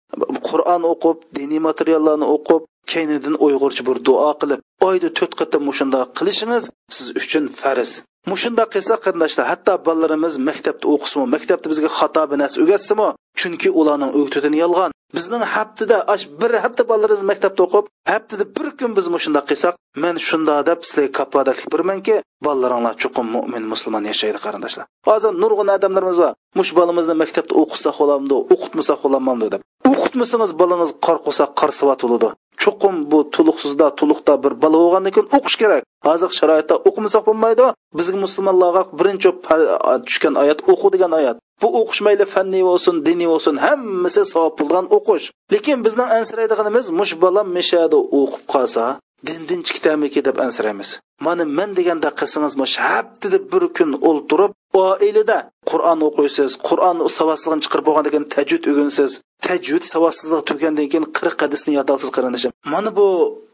[0.49, 2.63] qur'on o'qib diniy materiallarni o'qib
[2.93, 6.65] keynidan uyg'urcha bir duo qilib oyda to'rt qatim mushundoq qilishingiz
[6.97, 7.91] siz uchun farz.
[8.33, 13.09] Mushundoq qilsa qarindoshlar hatto bolalarimiz maktabda o'qisimi maktabda bizga xato bir narsa o'gatsimi
[13.41, 14.91] chunki ularning o'g'tidan yolg'on.
[15.17, 20.15] Bizning haftada ash bir hafta bolalarimiz maktabda o'qib haftada bir kun biz mushundoq qilsak men
[20.29, 22.15] shunda deb sizlarga kapodatlik birmanki
[22.47, 24.85] bolalaringlar chuqur mo'min musulmon yashaydi qarindoshlar.
[25.09, 26.33] Hozir nurg'un odamlarimiz bor.
[26.59, 29.61] Mush bolamizni maktabda o'qitsak bo'lamdi o'qitmasak bo'lamanmi deb.
[29.97, 32.29] O'qitmasangiz bolangiz qo'rqsa qarsiyat bo'ladi.
[32.63, 35.83] Chuqum bu tuluqsizda tuluqda bir bola bo'lgandan keyin o'qish kerak.
[36.09, 37.67] Hozir sharoitda o'qimasak bo'lmaydi.
[37.99, 39.31] Bizga musulmonlarga birinchi
[40.07, 41.37] tushgan oyat o'qu degan oyat.
[41.63, 45.25] Bu o'qish mayli fanniy bo'lsin diniy bo'lsin hammasi savob bo'lgan o'qish.
[45.53, 48.85] Lekin bizning ansiraydiganimiz mush bolam mishada o'qib qolsa
[49.27, 50.91] dindan chiqdamiki deb ansiraymiz.
[51.27, 52.55] Mana men deganda qilsangiz
[52.87, 54.53] haftada bir kun o'ltirib
[54.85, 55.39] oilada
[55.71, 59.11] qur'on o'qiysiz qur'on savodsizligini chiqarib bo'lgandan keyin tajvid o'ginsiz
[59.47, 63.09] tajvid savodsizlik tugandan keyin qirq hadisni yodolsiz qarindishim mana bu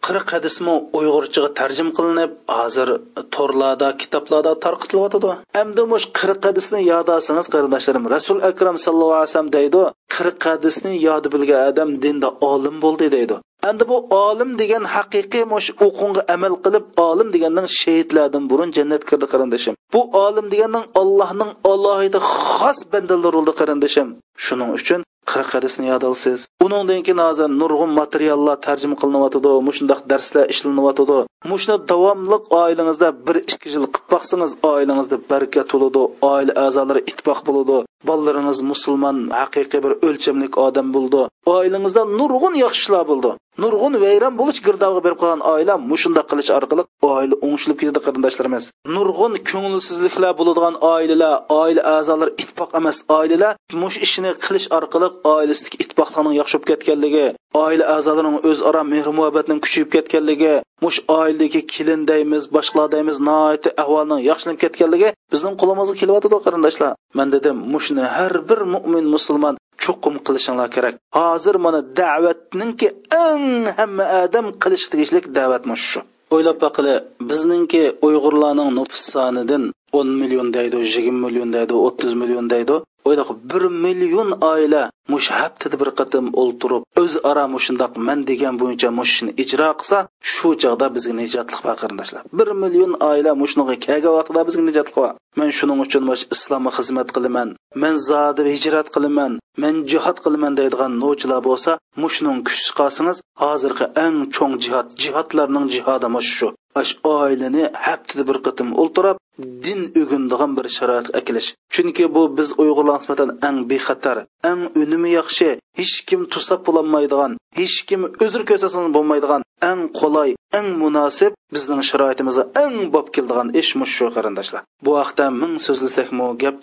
[0.07, 2.89] qirq hadismi uyg'urchaga tarjim qilinib hozir
[3.37, 5.31] torlarda kitoblarda tarqatilyotidi
[5.63, 8.05] endi mush qirq hadisni yod olsangiz qarindoshlarim.
[8.15, 9.83] Rasul akram sallallohu alayhi vasallam deydi
[10.15, 13.37] qirq hadisni yodi bilgan odam dinda olim bo'ldi deydi.
[13.69, 13.97] Endi bu
[14.27, 20.01] olim degan haqiqiy mush o'qunga amal qilib olim deganning shahidlardan burun jannatga kirdi qarindoshim bu
[20.25, 24.09] olim deganning allohning alohida xos bandalari bo'ldi qarindoshim
[24.47, 25.01] shuning uchun
[25.31, 31.19] qirq hadisni yod olsiz undan keyin hozir nurg'un materiallar tarjima qilinyotidi mushundoq darslar ishlanyotidi
[31.51, 36.03] mushuni davomli oilangizda bir ikki yil qilib boqsangiz oilangizda baraka bo'ladi
[36.33, 37.77] oila a'zolari ittifoq bo'ladi.
[38.09, 41.23] Bolalaringiz musulmon haqiqiy bir o'lchamlik odam bo'ldi.
[41.57, 43.31] Oilangizda nurg'un yaxshilar bo'ldi.
[43.63, 48.65] Nurg'un vayron bo'lish girdog'iga berib qolgan oila mushundoq qilish orqali oila o'ngishilib ketadi qarindoshlarimiz.
[48.97, 52.97] Nurg'un ko'ngilsizliklar bo'ladigan oilalar oila a'zolari ittifoq emas.
[53.19, 53.53] Oilalar
[53.83, 57.27] mush ishni qilish orqali oilasidagi ittifoqlarning yaxshi bo'lib ketganligi
[57.65, 60.55] oila a'zolarining o'zaro mehr muhabbatning kuchayib ketganligi
[60.85, 66.93] mush oiladagi kelin deymiz boshqalar deymiz noiti ahvolning yaxshilanib ketganligi bizning qo'limizga kelyotidi qarindoshlar.
[67.19, 70.95] Man dedim mushni har bir mo'min musulmon chuqum qilishinglar kerak.
[71.19, 72.89] Hozir mana da'vatninki
[73.27, 73.47] eng
[73.79, 76.01] hamma odam qilish tegishli da'vat shu?
[76.35, 76.95] O'ylab baqili
[77.31, 79.63] bizningki uyg'urlarning nufus sonidan
[79.99, 82.75] o'n million deydi yigirma million deydi o'ttiz million deydi.
[83.09, 84.83] O'yla bir million oila
[85.13, 89.99] mush haftada bir qatim o'ltirib o'zaro mushundoq man degan bo'yicha mushni ijro qilsa
[90.33, 92.23] shu chog'da bizga nijotliq bor qarindoshlar.
[92.39, 97.09] Bir million oila mushunga kelgan vaqtida bizga nijotliq bor man shuning uchun mush islomga xizmat
[97.17, 97.49] qilaman
[97.83, 99.33] man zodi hijrat qilaman
[99.63, 101.73] man jihod qilaman deydigan novchilar bo'lsa
[102.03, 106.49] mushning kuchsiz chiqarsangiz hozirgi eng cho'ng jihod jihodlarning jihodi mush shu.
[106.81, 109.17] Ash oilani haftada bir qatim o'ltirib
[109.65, 111.49] din o'gindigan bir sharoit akilish.
[111.75, 114.19] Chunki bu biz uyg'urlar nisbatan ang bexatar
[114.51, 115.49] ang unumi yaxshi
[115.79, 122.45] hech kim tusab bo'lolmaydigan hech kim uzr ko'rsatsa bo'lmaydigan ang qulay ang munosib bizning sharoitimizga
[122.65, 124.63] ang bob keldigan ish mush shu qarindoshlar.
[124.85, 126.57] Bu haqda ming so'zlasakmi gap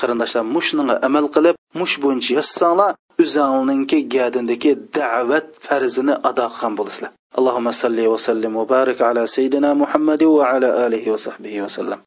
[0.00, 2.90] qarindoshlar mushninga amal qilib mush bo'yicha yozsanglar
[3.22, 10.86] o'zingninki gadindagi da'vat farzini ado qilgan bo'lasizlar اللهم صل وسلم وبارك على سيدنا محمد وعلى
[10.86, 12.00] آله وصحبه وسلم.